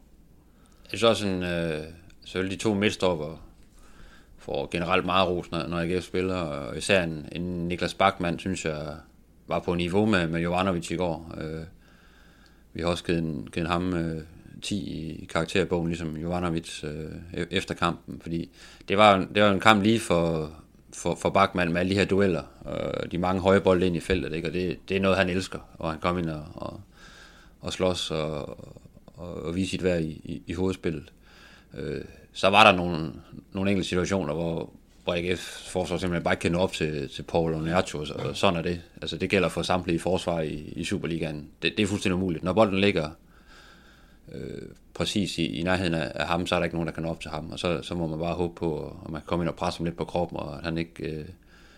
Jeg 0.91 0.99
synes 0.99 1.03
også, 1.03 1.27
en, 1.27 1.43
øh, 1.43 1.83
selvfølgelig 2.25 2.59
de 2.59 2.63
to 2.63 2.73
midtstopper 2.73 3.52
får 4.43 4.69
generelt 4.71 5.05
meget 5.05 5.29
ros, 5.29 5.51
når, 5.51 5.67
når 5.67 5.77
AGF 5.77 6.03
spiller. 6.03 6.35
Og 6.35 6.77
især 6.77 7.03
en, 7.03 7.27
en 7.31 7.67
Niklas 7.67 7.93
Bachmann, 7.93 8.39
synes 8.39 8.65
jeg, 8.65 8.95
var 9.47 9.59
på 9.59 9.75
niveau 9.75 10.05
med, 10.05 10.27
med 10.27 10.41
Jovanovic 10.41 10.91
i 10.91 10.95
går. 10.95 11.35
Øh, 11.41 11.63
vi 12.73 12.81
har 12.81 12.87
også 12.87 13.03
givet, 13.03 13.51
givet 13.53 13.67
ham 13.67 13.93
øh, 13.93 14.21
10 14.61 14.75
i 14.75 15.25
karakterbogen, 15.25 15.87
ligesom 15.87 16.17
Jovanovic 16.17 16.83
øh, 16.83 17.11
e-, 17.33 17.47
efter 17.51 17.75
kampen, 17.75 18.21
fordi 18.21 18.49
det 18.87 18.97
var, 18.97 19.27
det 19.35 19.43
var 19.43 19.51
en 19.51 19.59
kamp 19.59 19.83
lige 19.83 19.99
for, 19.99 20.51
for, 20.93 21.15
for 21.15 21.29
Bachmann 21.29 21.73
med 21.73 21.79
alle 21.79 21.89
de 21.89 21.99
her 21.99 22.05
dueller, 22.05 22.43
og 22.61 23.11
de 23.11 23.17
mange 23.17 23.41
høje 23.41 23.61
bolde 23.61 23.87
ind 23.87 23.95
i 23.95 23.99
feltet, 23.99 24.33
ikke? 24.33 24.47
og 24.47 24.53
det, 24.53 24.89
det 24.89 24.97
er 24.97 25.01
noget, 25.01 25.17
han 25.17 25.29
elsker, 25.29 25.59
og 25.79 25.91
han 25.91 25.99
kommer 25.99 26.21
ind 26.21 26.29
og, 26.29 26.45
og, 26.53 26.81
og 27.61 27.73
slås 27.73 28.11
og, 28.11 28.59
og, 29.05 29.43
og 29.43 29.55
vise 29.55 29.71
sit 29.71 29.83
værd 29.83 30.01
i, 30.01 30.21
i, 30.23 30.41
i 30.47 30.53
hovedspillet. 30.53 31.13
Øh, 31.77 32.01
så 32.33 32.49
var 32.49 32.71
der 32.71 32.77
nogle, 32.77 33.13
nogle 33.51 33.71
enkelte 33.71 33.89
situationer, 33.89 34.33
hvor, 34.33 34.73
hvor 35.03 35.13
AGF 35.13 35.69
forsvar 35.71 35.97
simpelthen 35.97 36.23
bare 36.23 36.33
ikke 36.33 36.41
kan 36.41 36.55
op 36.55 36.71
til, 36.73 37.09
til 37.09 37.23
Paul 37.23 37.53
og 37.53 37.61
Nercho, 37.63 37.99
og 37.99 38.35
sådan 38.37 38.57
er 38.57 38.61
det. 38.61 38.81
Altså 39.01 39.17
det 39.17 39.29
gælder 39.29 39.49
for 39.49 39.61
samtlige 39.61 39.99
forsvar 39.99 40.41
i, 40.41 40.73
i 40.75 40.83
Superligaen. 40.83 41.49
Det, 41.61 41.73
det 41.77 41.83
er 41.83 41.87
fuldstændig 41.87 42.15
umuligt. 42.15 42.43
Når 42.43 42.53
bolden 42.53 42.79
ligger 42.79 43.09
øh, 44.31 44.61
præcis 44.93 45.37
i, 45.37 45.45
i 45.45 45.63
nærheden 45.63 45.93
af, 45.93 46.11
af 46.15 46.27
ham, 46.27 46.47
så 46.47 46.55
er 46.55 46.59
der 46.59 46.63
ikke 46.63 46.75
nogen, 46.75 46.87
der 46.87 46.93
kan 46.93 47.03
nå 47.03 47.09
op 47.09 47.19
til 47.19 47.31
ham, 47.31 47.51
og 47.51 47.59
så, 47.59 47.81
så 47.81 47.95
må 47.95 48.07
man 48.07 48.19
bare 48.19 48.33
håbe 48.33 48.55
på, 48.55 48.97
at 49.05 49.11
man 49.11 49.21
kan 49.21 49.27
komme 49.27 49.43
ind 49.43 49.49
og 49.49 49.55
presse 49.55 49.79
ham 49.79 49.85
lidt 49.85 49.97
på 49.97 50.05
kroppen, 50.05 50.37
og 50.37 50.57
at 50.57 50.63
han 50.63 50.77
ikke, 50.77 51.11
øh, 51.11 51.25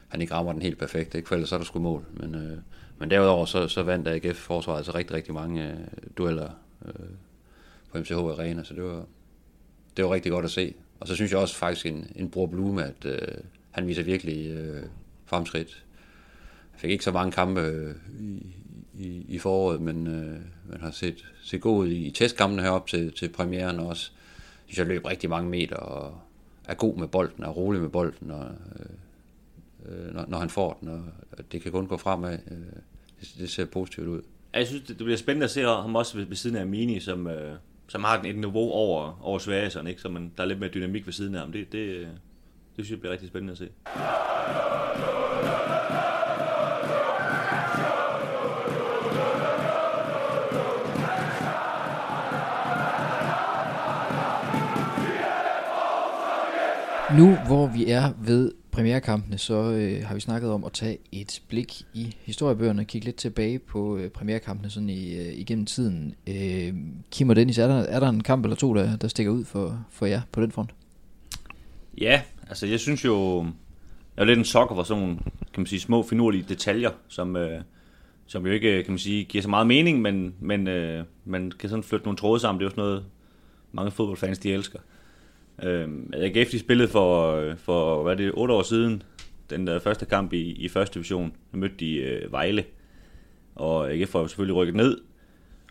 han 0.08 0.22
ikke 0.22 0.34
rammer 0.34 0.54
den 0.54 0.62
helt 0.62 0.80
perfekt, 0.80 1.16
ikke? 1.16 1.28
for 1.28 1.36
ellers 1.36 1.50
så 1.50 1.56
er 1.56 1.60
der 1.60 1.66
sgu 1.66 1.80
mål. 1.80 2.06
Men, 2.14 2.36
øh, 2.36 2.58
men 2.98 3.10
derudover 3.10 3.46
så, 3.46 3.68
så 3.68 3.84
vandt 3.84 4.08
AGF 4.08 4.38
forsvaret 4.38 4.78
altså 4.78 4.96
rigtig, 4.96 5.16
rigtig 5.16 5.34
mange 5.34 5.64
øh, 5.64 5.78
dueller 6.18 6.50
øh, 6.86 7.10
på 7.92 7.98
MCH 7.98 8.14
Arena, 8.14 8.64
så 8.64 8.74
det 8.74 8.84
var, 8.84 9.06
det 9.98 10.06
var 10.06 10.14
rigtig 10.14 10.32
godt 10.32 10.46
at 10.46 10.52
se. 10.52 10.74
Og 11.00 11.08
så 11.08 11.16
synes 11.16 11.32
jeg 11.32 11.40
også 11.40 11.56
faktisk 11.56 11.86
en, 11.86 12.12
en 12.16 12.30
bror 12.30 12.48
Blume, 12.48 12.84
at 12.84 13.06
øh, 13.06 13.38
han 13.72 13.88
viser 13.88 14.04
virkelig 14.04 14.52
øh, 14.52 14.84
fremskridt. 15.26 15.84
Jeg 16.74 16.80
fik 16.80 16.92
ikke 16.92 17.04
så 17.04 17.12
mange 17.12 17.32
kampe 17.32 17.62
øh, 17.62 17.96
i, 18.20 18.46
i, 18.94 19.26
i 19.28 19.38
foråret, 19.38 19.82
men 19.82 20.08
øh, 20.08 20.40
man 20.70 20.82
har 20.82 20.92
set, 20.92 21.26
set 21.44 21.62
god 21.62 21.78
ud 21.78 21.88
i 21.88 22.12
testkampene 22.12 22.62
herop 22.62 22.88
til, 22.88 23.12
til 23.12 23.30
premieren 23.30 23.80
også. 23.80 24.12
Jeg 24.68 24.74
synes, 24.74 24.78
jeg 24.78 24.88
løb 24.88 25.06
rigtig 25.06 25.30
mange 25.30 25.50
meter 25.50 25.76
og 25.76 26.18
er 26.68 26.74
god 26.74 26.98
med 26.98 27.08
bolden, 27.08 27.44
er 27.44 27.50
rolig 27.50 27.82
med 27.82 27.90
bolden, 27.90 28.32
og, 28.32 28.46
øh, 28.80 28.86
øh 29.86 30.14
når, 30.14 30.26
når 30.28 30.38
han 30.38 30.50
får 30.50 30.78
den, 30.82 30.90
og 31.32 31.52
det 31.52 31.62
kan 31.62 31.72
kun 31.72 31.88
gå 31.88 31.98
fremad. 31.98 32.40
Øh, 32.52 32.58
det, 33.20 33.36
det 33.40 33.50
ser 33.50 33.66
positivt 33.66 34.08
ud. 34.08 34.22
Jeg 34.54 34.68
synes, 34.68 34.84
det 34.84 34.98
bliver 34.98 35.18
spændende 35.18 35.44
at 35.44 35.52
se 35.52 35.62
ham 35.62 35.96
også 35.96 36.18
ved, 36.18 36.26
ved 36.26 36.36
siden 36.36 36.56
af 36.56 36.68
Mini, 36.68 37.00
som, 37.00 37.28
øh, 37.28 37.58
som 37.88 38.04
har 38.04 38.18
et 38.18 38.38
niveau 38.38 38.72
over, 38.72 39.20
over 39.22 39.40
Sverige, 39.40 39.90
ikke? 39.90 40.02
så 40.02 40.10
man, 40.10 40.32
der 40.38 40.44
er 40.44 40.48
lidt 40.48 40.60
mere 40.60 40.70
dynamik 40.70 41.06
ved 41.06 41.14
siden 41.14 41.36
af 41.36 41.42
ham. 41.42 41.52
Det, 41.52 41.72
det, 41.72 42.08
det 42.78 42.86
synes 42.86 42.92
jeg 42.92 43.00
bliver 43.00 43.12
rigtig 43.12 43.28
spændende 43.28 43.52
at 43.52 43.58
se. 43.58 43.70
Nu 57.18 57.38
hvor 57.48 57.68
vi 57.68 57.92
er 57.92 58.14
ved 58.18 58.52
premierekampene, 58.76 59.38
så 59.38 59.72
øh, 59.72 60.06
har 60.06 60.14
vi 60.16 60.20
snakket 60.20 60.52
om 60.52 60.64
at 60.64 60.72
tage 60.72 60.98
et 61.12 61.42
blik 61.48 61.82
i 61.94 62.16
historiebøgerne 62.22 62.82
og 62.82 62.88
kigge 62.88 63.06
lidt 63.06 63.16
tilbage 63.16 63.60
på 63.60 63.98
øh, 63.98 64.10
premierekampene 64.10 64.70
sådan 64.70 64.90
i, 64.90 65.16
øh, 65.16 65.34
igennem 65.34 65.66
tiden. 65.66 66.16
Øh, 66.28 66.74
Kim 67.12 67.30
og 67.30 67.36
Dennis, 67.36 67.58
er 67.58 67.68
der, 67.68 67.76
er 67.76 68.00
der 68.00 68.10
en 68.10 68.24
kamp 68.24 68.46
eller 68.46 68.56
to, 68.56 68.74
der, 68.74 68.96
der 68.96 69.08
stikker 69.08 69.32
ud 69.32 69.46
for, 69.46 69.86
for 69.92 70.06
jer 70.06 70.22
på 70.32 70.42
den 70.42 70.52
front? 70.52 70.70
Ja, 72.02 72.22
altså 72.50 72.68
jeg 72.68 72.80
synes 72.80 73.06
jo, 73.06 73.46
jeg 74.18 74.22
er 74.22 74.26
lidt 74.26 74.40
en 74.40 74.46
sokker 74.46 74.76
for 74.76 74.84
sådan 74.84 75.04
nogle, 75.04 75.18
kan 75.54 75.62
man 75.62 75.66
sige, 75.66 75.80
små 75.80 76.04
finurlige 76.04 76.46
detaljer, 76.50 76.92
som, 77.08 77.36
øh, 77.36 77.62
som 78.26 78.46
jo 78.46 78.52
ikke, 78.52 78.84
kan 78.84 78.92
man 78.92 79.00
sige, 79.00 79.24
giver 79.24 79.42
så 79.42 79.50
meget 79.50 79.68
mening, 79.68 80.02
men, 80.02 80.34
men 80.40 80.68
øh, 80.68 81.04
man 81.26 81.52
kan 81.60 81.70
sådan 81.70 81.84
flytte 81.84 82.06
nogle 82.06 82.18
tråde 82.18 82.40
sammen. 82.40 82.60
Det 82.60 82.66
er 82.66 82.70
jo 82.70 82.72
sådan 82.72 82.84
noget, 82.84 83.06
mange 83.72 83.92
fodboldfans 83.92 84.40
de 84.40 84.54
elsker. 84.54 84.80
Øhm, 85.64 86.12
øh, 86.16 86.22
jeg 86.22 86.34
gav 86.34 86.46
de 86.52 86.60
spillet 86.60 86.90
for, 86.90 87.42
for 87.58 88.04
hvad 88.04 88.12
er 88.14 88.18
det, 88.18 88.32
8 88.34 88.54
år 88.54 88.64
siden, 88.64 89.04
den 89.50 89.68
der 89.68 89.80
første 89.80 90.06
kamp 90.06 90.34
i, 90.34 90.52
i 90.52 90.70
første 90.70 90.94
division. 90.94 91.34
Der 91.52 91.58
mødte 91.58 91.76
de 91.80 91.96
øh, 91.96 92.32
Vejle, 92.32 92.66
og 93.56 93.92
AGF 93.92 94.14
var 94.14 94.20
jo 94.20 94.28
selvfølgelig 94.28 94.56
rykket 94.56 94.76
ned, 94.76 94.98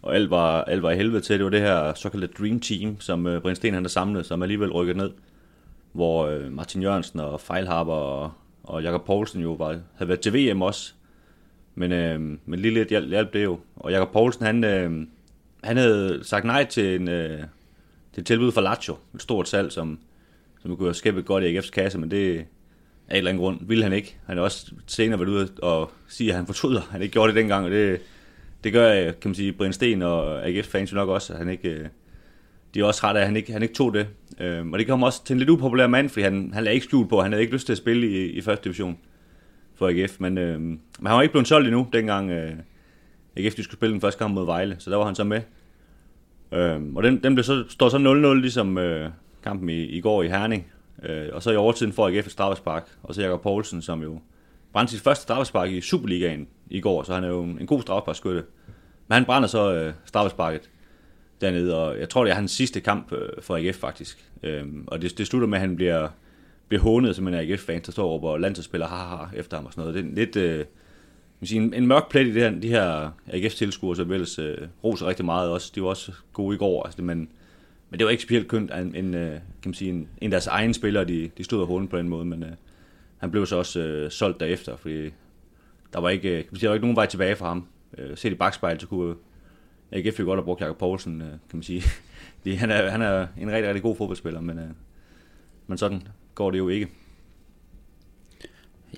og 0.03 0.15
alt 0.15 0.31
var, 0.31 0.63
alt 0.63 0.83
var 0.83 0.91
i 0.91 0.97
helvede 0.97 1.21
til. 1.21 1.39
Det 1.39 1.45
var 1.45 1.51
det 1.51 1.61
her 1.61 1.95
såkaldte 1.95 2.27
Dream 2.27 2.61
Team, 2.61 3.01
som 3.01 3.27
øh, 3.27 3.43
Brind 3.43 3.57
Sten 3.57 3.75
han 3.75 3.83
har 3.83 3.89
samlet, 3.89 4.27
som 4.27 4.43
alligevel 4.43 4.73
rykket 4.73 4.97
ned. 4.97 5.11
Hvor 5.93 6.27
øh, 6.27 6.53
Martin 6.53 6.83
Jørgensen 6.83 7.21
og 7.21 7.41
Fejlharper 7.41 7.93
og, 7.93 8.33
og 8.63 8.83
Jakob 8.83 9.05
Poulsen 9.07 9.43
jo 9.43 9.53
var, 9.53 9.81
havde 9.95 10.09
været 10.09 10.21
til 10.21 10.35
VM 10.35 10.63
også. 10.63 10.95
Men, 11.75 11.93
øh, 11.93 12.21
men 12.21 12.61
lige 12.61 12.75
lidt 12.75 12.89
hjælp, 12.89 13.09
hjælp 13.09 13.33
det 13.33 13.45
jo. 13.45 13.59
Og 13.77 13.93
Jakob 13.93 14.13
Poulsen, 14.13 14.47
han, 14.47 14.65
øh, 14.65 15.07
han 15.65 15.77
havde 15.77 16.21
sagt 16.23 16.45
nej 16.45 16.65
til 16.65 17.01
en, 17.01 17.09
øh, 17.09 17.43
det 18.15 18.21
er 18.21 18.25
tilbud 18.25 18.53
fra 18.53 18.61
Lazio, 18.61 18.97
et 19.15 19.23
stort 19.23 19.49
salg, 19.49 19.73
som, 19.73 19.99
som 20.63 20.77
kunne 20.77 20.89
have 20.89 20.95
skæbet 20.95 21.25
godt 21.25 21.45
i 21.45 21.59
AGF's 21.59 21.71
kasse, 21.71 21.99
men 21.99 22.11
det 22.11 22.47
af 23.09 23.15
en 23.15 23.17
eller 23.17 23.31
anden 23.31 23.43
grund 23.43 23.59
vil 23.61 23.83
han 23.83 23.93
ikke. 23.93 24.17
Han 24.27 24.39
er 24.39 24.43
også 24.43 24.73
senere 24.87 25.19
været 25.19 25.29
ude 25.29 25.49
og 25.63 25.91
sige, 26.09 26.31
at 26.31 26.37
han 26.37 26.47
fortryder, 26.47 26.81
at 26.81 26.89
han 26.91 27.03
ikke 27.03 27.13
gjorde 27.13 27.29
det 27.29 27.37
dengang, 27.37 27.65
og 27.65 27.71
det, 27.71 28.01
det 28.65 28.73
gør, 28.73 29.03
kan 29.05 29.29
man 29.29 29.35
sige, 29.35 29.53
Brian 29.53 29.73
Sten 29.73 30.03
og 30.03 30.49
AGF-fans 30.49 30.93
jo 30.93 30.97
nok 30.97 31.09
også, 31.09 31.33
at 31.33 31.39
han 31.39 31.49
ikke, 31.49 31.69
øh, 31.69 31.87
de 32.75 32.81
er 32.81 32.85
også 32.85 33.01
ret 33.07 33.17
af, 33.17 33.21
at 33.21 33.27
han 33.27 33.37
ikke, 33.37 33.53
han 33.53 33.63
ikke 33.63 33.75
tog 33.75 33.95
det. 33.95 34.07
Øhm, 34.41 34.73
og 34.73 34.79
det 34.79 34.87
kom 34.87 35.03
også 35.03 35.25
til 35.25 35.35
en 35.35 35.39
lidt 35.39 35.51
upopulær 35.51 35.87
mand, 35.87 36.09
fordi 36.09 36.23
han, 36.23 36.51
han 36.55 36.65
lagde 36.65 36.75
ikke 36.75 36.87
skjult 36.87 37.09
på, 37.09 37.21
han 37.21 37.33
havde 37.33 37.43
ikke 37.43 37.53
lyst 37.53 37.67
til 37.67 37.73
at 37.73 37.79
spille 37.79 38.07
i, 38.07 38.31
i 38.31 38.41
første 38.41 38.65
division 38.65 38.99
for 39.75 39.89
AGF, 39.89 40.21
men, 40.21 40.39
øhm, 40.39 40.61
men 40.63 41.07
han 41.07 41.17
var 41.17 41.23
ikke 41.23 41.33
blevet 41.33 41.49
solgt 41.49 41.67
endnu, 41.67 41.89
dengang 41.93 42.31
øh, 42.31 42.53
AGF 43.37 43.55
de 43.55 43.63
skulle 43.63 43.79
spille 43.79 43.93
den 43.93 44.01
første 44.01 44.19
kamp 44.19 44.35
mod 44.35 44.47
Vejle, 44.47 44.77
så 44.79 44.91
der 44.91 44.97
var 44.97 45.07
han 45.07 45.15
så 45.15 45.25
med. 45.25 45.41
Øhm, 46.55 46.97
og 46.97 47.03
den, 47.03 47.23
den 47.23 47.35
blev 47.35 47.45
så, 47.45 47.65
står 47.69 47.89
så 47.89 47.97
0-0, 48.37 48.41
ligesom 48.41 48.79
øh, 48.79 49.11
kampen 49.43 49.69
i, 49.69 49.83
i 49.83 50.01
går 50.01 50.23
i 50.23 50.29
Herning. 50.29 50.67
Øh, 51.03 51.29
og 51.33 51.43
så 51.43 51.51
i 51.51 51.57
overtiden 51.57 51.93
får 51.93 52.09
AGF 52.09 52.27
et 52.27 52.33
straffespark, 52.33 52.89
og 53.03 53.15
så 53.15 53.23
Jakob 53.23 53.43
Poulsen, 53.43 53.83
som 53.83 54.03
jo 54.03 54.19
brændte 54.73 54.93
sit 54.93 55.03
første 55.03 55.23
straffespark 55.23 55.71
i 55.71 55.81
Superligaen 55.81 56.49
i 56.71 56.81
går, 56.81 57.03
så 57.03 57.15
han 57.15 57.25
er 57.25 57.29
jo 57.29 57.43
en, 57.43 57.59
en 57.61 57.67
god 57.67 57.83
straffesparkskytte. 57.83 58.45
Men 59.09 59.15
han 59.15 59.25
brænder 59.25 59.49
så 59.49 59.75
øh, 59.75 59.93
straffesparket 60.05 60.71
dernede, 61.41 61.77
og 61.77 61.99
jeg 61.99 62.09
tror, 62.09 62.25
det 62.25 62.31
er 62.31 62.35
hans 62.35 62.51
sidste 62.51 62.81
kamp 62.81 63.13
øh, 63.13 63.29
for 63.43 63.57
AGF 63.57 63.77
faktisk. 63.77 64.31
Øhm, 64.43 64.85
og 64.87 65.03
det, 65.03 65.19
det 65.19 65.27
slutter 65.27 65.49
med, 65.49 65.59
at 65.59 65.61
han 65.61 65.77
bliver, 65.77 66.09
bliver 66.69 66.83
hånet 66.83 67.17
som 67.17 67.29
en 67.29 67.35
AGF-fan, 67.35 67.83
der 67.87 67.93
står 67.93 68.05
over 68.05 68.39
landsholdsspiller 68.39 68.87
haha 68.87 69.25
efter 69.37 69.57
ham 69.57 69.67
og 69.67 69.73
sådan 69.73 69.93
noget. 69.93 70.05
Det 70.05 70.11
er 70.11 70.15
lidt... 70.15 70.37
Øh, 70.37 70.65
sige, 71.47 71.61
en, 71.61 71.75
en 71.75 71.87
mørk 71.87 72.11
plet 72.11 72.27
i 72.27 72.35
det 72.35 72.43
her, 72.43 72.61
de 72.61 72.69
her 72.69 73.11
AGF-tilskuere, 73.27 73.97
som 73.97 74.13
ellers 74.13 74.39
øh, 74.39 74.59
roser 74.85 75.07
rigtig 75.07 75.25
meget 75.25 75.51
også. 75.51 75.73
De 75.75 75.83
var 75.83 75.89
også 75.89 76.13
gode 76.33 76.55
i 76.55 76.59
går, 76.59 76.83
altså, 76.83 77.03
men, 77.03 77.29
men 77.91 77.99
det 77.99 78.05
var 78.05 78.11
ikke 78.11 78.23
specielt 78.23 78.49
kønt, 78.49 78.71
en, 78.71 78.95
en, 78.95 79.15
øh, 79.15 79.31
kan 79.33 79.41
man 79.65 79.75
sige, 79.75 79.91
en, 79.91 79.97
en 79.97 80.09
af 80.23 80.31
deres 80.31 80.47
egne 80.47 80.75
spillere, 80.75 81.05
de, 81.05 81.31
de 81.39 81.45
stod 81.45 81.61
og 81.61 81.67
hånden 81.67 81.89
på 81.89 81.99
den 81.99 82.09
måde, 82.09 82.25
men 82.25 82.43
øh, 82.43 82.51
han 83.19 83.31
blev 83.31 83.47
så 83.47 83.57
også 83.57 83.81
øh, 83.81 84.11
solgt 84.11 84.41
derefter, 84.41 84.77
fordi 84.77 85.11
der 85.93 86.01
var 86.01 86.09
ikke, 86.09 86.29
kan 86.29 86.49
man 86.51 86.59
sige, 86.59 86.67
der 86.67 86.69
var 86.69 86.75
ikke 86.75 86.87
nogen 86.87 86.97
vej 86.97 87.07
tilbage 87.07 87.37
for 87.37 87.47
ham. 87.47 87.67
Øh, 87.99 88.17
set 88.17 88.33
i 88.33 88.35
bagspejlet, 88.35 88.81
så 88.81 88.87
kunne 88.87 89.11
øh, 89.11 89.99
AGF 89.99 90.21
jo 90.21 90.25
godt 90.25 90.39
have 90.39 90.45
brugt 90.45 90.61
Jakob 90.61 90.79
Poulsen, 90.79 91.21
øh, 91.21 91.29
kan 91.29 91.39
man 91.53 91.63
sige. 91.63 91.83
Han, 92.57 92.71
er, 92.71 92.91
han 92.91 93.03
er 93.03 93.27
en 93.41 93.51
rigtig, 93.51 93.69
rigtig 93.69 93.83
god 93.83 93.97
fodboldspiller, 93.97 94.41
men, 94.41 94.59
øh, 94.59 94.69
men 95.67 95.79
sådan 95.79 96.03
går 96.35 96.51
det 96.51 96.59
jo 96.59 96.69
ikke. 96.69 96.89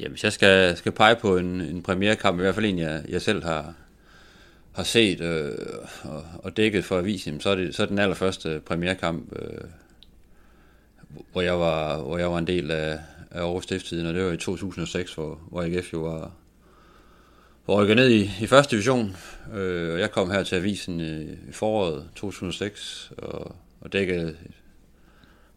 Ja, 0.00 0.08
hvis 0.08 0.24
jeg 0.24 0.32
skal, 0.32 0.76
skal 0.76 0.92
pege 0.92 1.16
på 1.16 1.36
en, 1.36 1.60
en 1.60 1.82
premierkamp, 1.82 2.38
i 2.38 2.42
hvert 2.42 2.54
fald 2.54 2.66
en, 2.66 2.78
jeg, 2.78 3.04
jeg 3.08 3.22
selv 3.22 3.44
har, 3.44 3.74
har 4.72 4.82
set 4.82 5.20
øh, 5.20 5.52
og, 6.02 6.24
og 6.38 6.56
dækket 6.56 6.84
for 6.84 6.98
avisen, 6.98 7.40
så 7.40 7.50
er 7.50 7.54
det 7.54 7.74
så 7.74 7.82
er 7.82 7.86
den 7.86 7.98
allerførste 7.98 8.60
premierkamp, 8.66 9.32
øh, 9.38 9.64
hvor, 11.32 11.40
jeg 11.40 11.60
var, 11.60 11.98
hvor 11.98 12.18
jeg 12.18 12.30
var 12.30 12.38
en 12.38 12.46
del 12.46 12.70
af, 12.70 12.98
af 13.30 13.40
Aarhus 13.40 13.64
Stifttiden, 13.64 14.06
og 14.06 14.14
det 14.14 14.24
var 14.24 14.32
i 14.32 14.36
2006, 14.36 15.14
hvor, 15.14 15.40
hvor 15.48 15.62
AGF 15.62 15.92
jo 15.92 15.98
var, 15.98 16.32
var 17.66 17.74
rykket 17.74 17.96
ned 17.96 18.10
i, 18.10 18.30
i 18.40 18.46
første 18.46 18.76
division. 18.76 19.16
Øh, 19.54 19.92
og 19.92 20.00
jeg 20.00 20.10
kom 20.10 20.30
her 20.30 20.42
til 20.42 20.56
avisen 20.56 21.00
i, 21.00 21.22
i 21.22 21.52
foråret 21.52 22.04
2006 22.14 23.12
og, 23.18 23.56
og 23.80 23.92
dækkede 23.92 24.36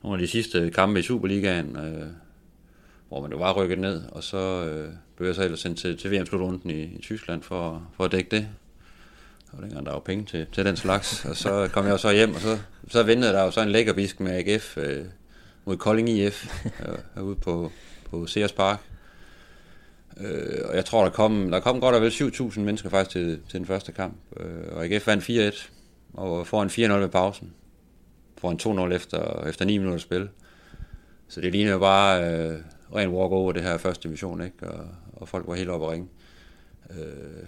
nogle 0.03 0.17
af 0.17 0.21
de 0.21 0.31
sidste 0.31 0.71
kampe 0.71 0.99
i 0.99 1.03
Superligaen. 1.03 1.75
Øh, 1.75 2.07
hvor 3.09 3.21
man 3.21 3.31
jo 3.31 3.37
var 3.37 3.53
rykket 3.53 3.79
ned, 3.79 4.03
og 4.11 4.23
så 4.23 4.37
øh, 4.37 4.93
blev 5.15 5.27
jeg 5.27 5.35
så 5.35 5.43
ellers 5.43 5.59
sendt 5.59 5.79
til, 5.79 5.97
til 5.97 6.11
VM-slutrunden 6.11 6.69
i, 6.69 6.81
i 6.83 7.01
Tyskland 7.01 7.43
for, 7.43 7.87
for 7.97 8.05
at 8.05 8.11
dække 8.11 8.29
det. 8.31 8.47
Og 9.51 9.63
dengang 9.63 9.85
der 9.85 9.91
var 9.91 9.99
penge 9.99 10.25
til, 10.25 10.47
til 10.51 10.65
den 10.65 10.75
slags, 10.75 11.25
og 11.25 11.35
så 11.35 11.69
kom 11.73 11.85
jeg 11.85 11.91
jo 11.91 11.97
så 11.97 12.11
hjem, 12.11 12.33
og 12.35 12.41
så, 12.41 12.59
så 12.87 13.03
ventede 13.03 13.33
der 13.33 13.43
jo 13.43 13.51
så 13.51 13.61
en 13.61 13.69
lækkerbisk 13.69 14.19
med 14.19 14.31
AGF 14.31 14.77
øh, 14.77 15.05
mod 15.65 15.77
Kolding 15.77 16.09
IF 16.09 16.65
øh, 16.65 16.97
herude 17.15 17.35
på, 17.35 17.71
på 18.09 18.25
Sears 18.25 18.53
Park. 18.53 18.79
Øh, 20.17 20.69
og 20.69 20.75
jeg 20.75 20.85
tror, 20.85 21.03
der 21.03 21.11
kom, 21.11 21.51
der 21.51 21.59
kom 21.59 21.81
godt 21.81 21.95
og 21.95 22.01
vel 22.01 22.09
7.000 22.09 22.59
mennesker 22.59 22.89
faktisk 22.89 23.11
til, 23.11 23.39
til 23.49 23.59
den 23.59 23.65
første 23.65 23.91
kamp. 23.91 24.17
Øh, 24.37 24.75
og 24.75 24.85
AGF 24.85 25.07
vandt 25.07 25.29
4-1, 25.29 25.69
og 26.13 26.47
får 26.47 26.63
en 26.63 26.69
4-0 26.69 26.93
ved 26.93 27.09
pausen. 27.09 27.53
Får 28.37 28.51
en 28.51 28.89
2-0 28.89 28.93
efter, 28.93 29.45
efter 29.47 29.65
9 29.65 29.77
minutter 29.77 29.99
spil. 29.99 30.29
Så 31.27 31.41
det 31.41 31.51
ligner 31.51 31.71
jo 31.71 31.79
bare... 31.79 32.33
Øh, 32.33 32.59
ren 32.95 33.09
walk 33.09 33.31
over 33.31 33.51
det 33.51 33.63
her 33.63 33.77
første 33.77 34.07
division, 34.07 34.41
ikke? 34.41 34.69
Og, 34.69 34.85
og 35.13 35.27
folk 35.27 35.47
var 35.47 35.55
helt 35.55 35.69
oppe 35.69 35.85
at 35.85 35.91
ringe. 35.91 36.07
Øh, 36.89 37.47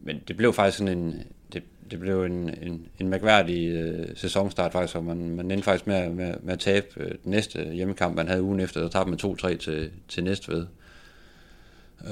men 0.00 0.20
det 0.28 0.36
blev 0.36 0.52
faktisk 0.52 0.78
sådan 0.78 0.98
en, 0.98 1.22
det, 1.52 1.62
det 1.90 2.00
blev 2.00 2.24
en, 2.24 2.54
en, 2.62 2.88
en 2.98 3.08
mærkværdig 3.08 3.68
øh, 3.68 4.16
sæsonstart 4.16 4.72
faktisk, 4.72 4.96
og 4.96 5.04
man, 5.04 5.30
man 5.30 5.50
endte 5.50 5.64
faktisk 5.64 5.86
med, 5.86 6.10
med, 6.10 6.34
med 6.42 6.52
at 6.52 6.60
tabe 6.60 6.86
øh, 6.96 7.10
den 7.10 7.30
næste 7.30 7.64
hjemmekamp, 7.64 8.16
man 8.16 8.28
havde 8.28 8.42
ugen 8.42 8.60
efter, 8.60 8.80
der 8.80 8.88
tabte 8.88 9.10
man 9.10 9.36
2-3 9.54 9.56
til, 9.56 9.90
til 10.08 10.24
Næstved. 10.24 10.66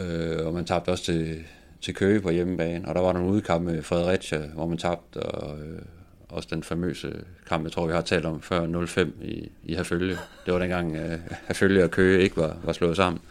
Øh, 0.00 0.46
og 0.46 0.54
man 0.54 0.64
tabte 0.64 0.90
også 0.90 1.04
til, 1.04 1.44
til 1.80 1.94
Køge 1.94 2.20
på 2.20 2.30
hjemmebane, 2.30 2.88
og 2.88 2.94
der 2.94 3.00
var 3.00 3.12
nogle 3.12 3.28
udkamp 3.28 3.64
med 3.64 3.82
Fredericia, 3.82 4.46
hvor 4.46 4.66
man 4.66 4.78
tabte, 4.78 5.22
og, 5.22 5.60
øh, 5.60 5.82
også 6.30 6.48
den 6.52 6.62
famøse 6.62 7.24
kamp, 7.48 7.64
jeg 7.64 7.72
tror, 7.72 7.86
vi 7.86 7.92
har 7.92 8.00
talt 8.00 8.24
om 8.24 8.42
før 8.42 8.86
05 8.86 9.14
i, 9.22 9.50
i 9.64 9.74
Herfølge. 9.74 10.18
Det 10.46 10.54
var 10.54 10.60
dengang 10.60 10.92
uh, 10.92 11.20
Herfølge 11.48 11.84
og 11.84 11.90
Køge 11.90 12.22
ikke 12.22 12.36
var, 12.36 12.56
var 12.64 12.72
slået 12.72 12.96
sammen, 12.96 13.22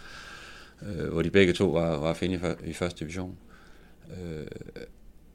uh, 0.81 1.07
hvor 1.07 1.21
de 1.21 1.29
begge 1.29 1.53
to 1.53 1.69
var, 1.69 1.97
var 1.97 2.09
at 2.09 2.17
finde 2.17 2.55
i, 2.65 2.69
i 2.69 2.73
første 2.73 2.99
division. 2.99 3.37
Uh, 4.07 4.15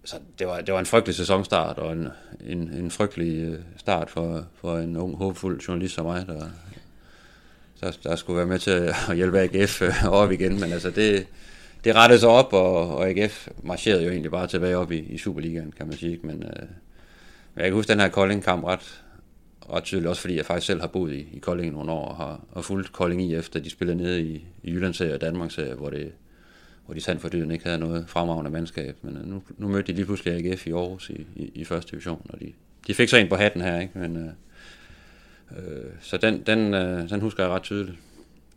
så 0.04 0.16
det 0.38 0.46
var, 0.46 0.60
det 0.60 0.74
var 0.74 0.80
en 0.80 0.86
frygtelig 0.86 1.14
sæsonstart, 1.14 1.78
og 1.78 1.92
en, 1.92 2.08
en, 2.46 2.58
en 2.58 2.90
frygtelig 2.90 3.58
start 3.76 4.10
for, 4.10 4.46
for 4.54 4.78
en 4.78 4.96
ung, 4.96 5.16
håbfuld 5.16 5.60
journalist 5.60 5.94
som 5.94 6.06
mig, 6.06 6.26
der, 6.26 6.46
der, 7.80 7.92
der 8.02 8.16
skulle 8.16 8.36
være 8.36 8.46
med 8.46 8.58
til 8.58 8.70
at 8.70 9.16
hjælpe 9.16 9.40
AGF 9.40 9.82
op 10.06 10.32
igen, 10.32 10.60
men 10.60 10.72
altså 10.72 10.90
det, 10.90 11.26
det 11.84 11.94
rettede 11.94 12.20
sig 12.20 12.28
op, 12.28 12.52
og, 12.52 12.96
og 12.96 13.08
AGF 13.08 13.48
marcherede 13.62 14.04
jo 14.04 14.10
egentlig 14.10 14.30
bare 14.30 14.46
tilbage 14.46 14.76
op 14.76 14.92
i, 14.92 14.98
i 14.98 15.18
Superligaen, 15.18 15.72
kan 15.72 15.86
man 15.86 15.96
sige, 15.96 16.20
men 16.22 16.42
uh, 16.42 16.68
jeg 17.56 17.64
kan 17.64 17.72
huske 17.72 17.92
den 17.92 18.00
her 18.00 18.08
Kolding-kamp 18.08 18.64
ret, 18.64 19.04
ret 19.70 19.84
tydeligt, 19.84 20.08
også 20.08 20.20
fordi 20.20 20.36
jeg 20.36 20.46
faktisk 20.46 20.66
selv 20.66 20.80
har 20.80 20.88
boet 20.88 21.12
i, 21.12 21.28
i 21.32 21.38
Kolding 21.38 21.72
nogle 21.72 21.92
år, 21.92 22.08
og 22.08 22.16
har 22.16 22.40
og 22.50 22.64
fulgt 22.64 22.92
Kolding 22.92 23.22
i 23.22 23.34
efter 23.34 23.60
de 23.60 23.70
spillede 23.70 23.96
nede 23.96 24.22
i, 24.22 24.46
i 24.62 24.72
Jyllandsserie 24.72 25.14
og 25.14 25.20
Danmarksserie, 25.20 25.74
hvor, 25.74 25.90
det, 25.90 26.12
hvor 26.84 26.94
de 26.94 27.00
sandt 27.00 27.20
for 27.20 27.28
dyden 27.28 27.50
ikke 27.50 27.64
havde 27.64 27.78
noget 27.78 28.04
fremragende 28.08 28.50
mandskab. 28.50 28.96
Men 29.02 29.16
øh, 29.16 29.26
nu, 29.26 29.42
nu 29.58 29.68
mødte 29.68 29.92
de 29.92 29.96
lige 29.96 30.06
pludselig 30.06 30.34
AGF 30.34 30.66
i 30.66 30.70
Aarhus 30.70 31.10
i, 31.10 31.26
i, 31.36 31.50
i 31.54 31.64
første 31.64 31.90
division, 31.90 32.26
og 32.28 32.40
de, 32.40 32.52
de 32.86 32.94
fik 32.94 33.08
så 33.08 33.16
en 33.16 33.28
på 33.28 33.36
hatten 33.36 33.60
her, 33.60 33.80
ikke? 33.80 33.98
Men, 33.98 34.16
øh, 34.16 34.32
øh, 35.58 35.92
så 36.00 36.16
den, 36.16 36.42
den, 36.46 36.74
øh, 36.74 37.10
den 37.10 37.20
husker 37.20 37.42
jeg 37.42 37.52
ret 37.52 37.62
tydeligt. 37.62 37.98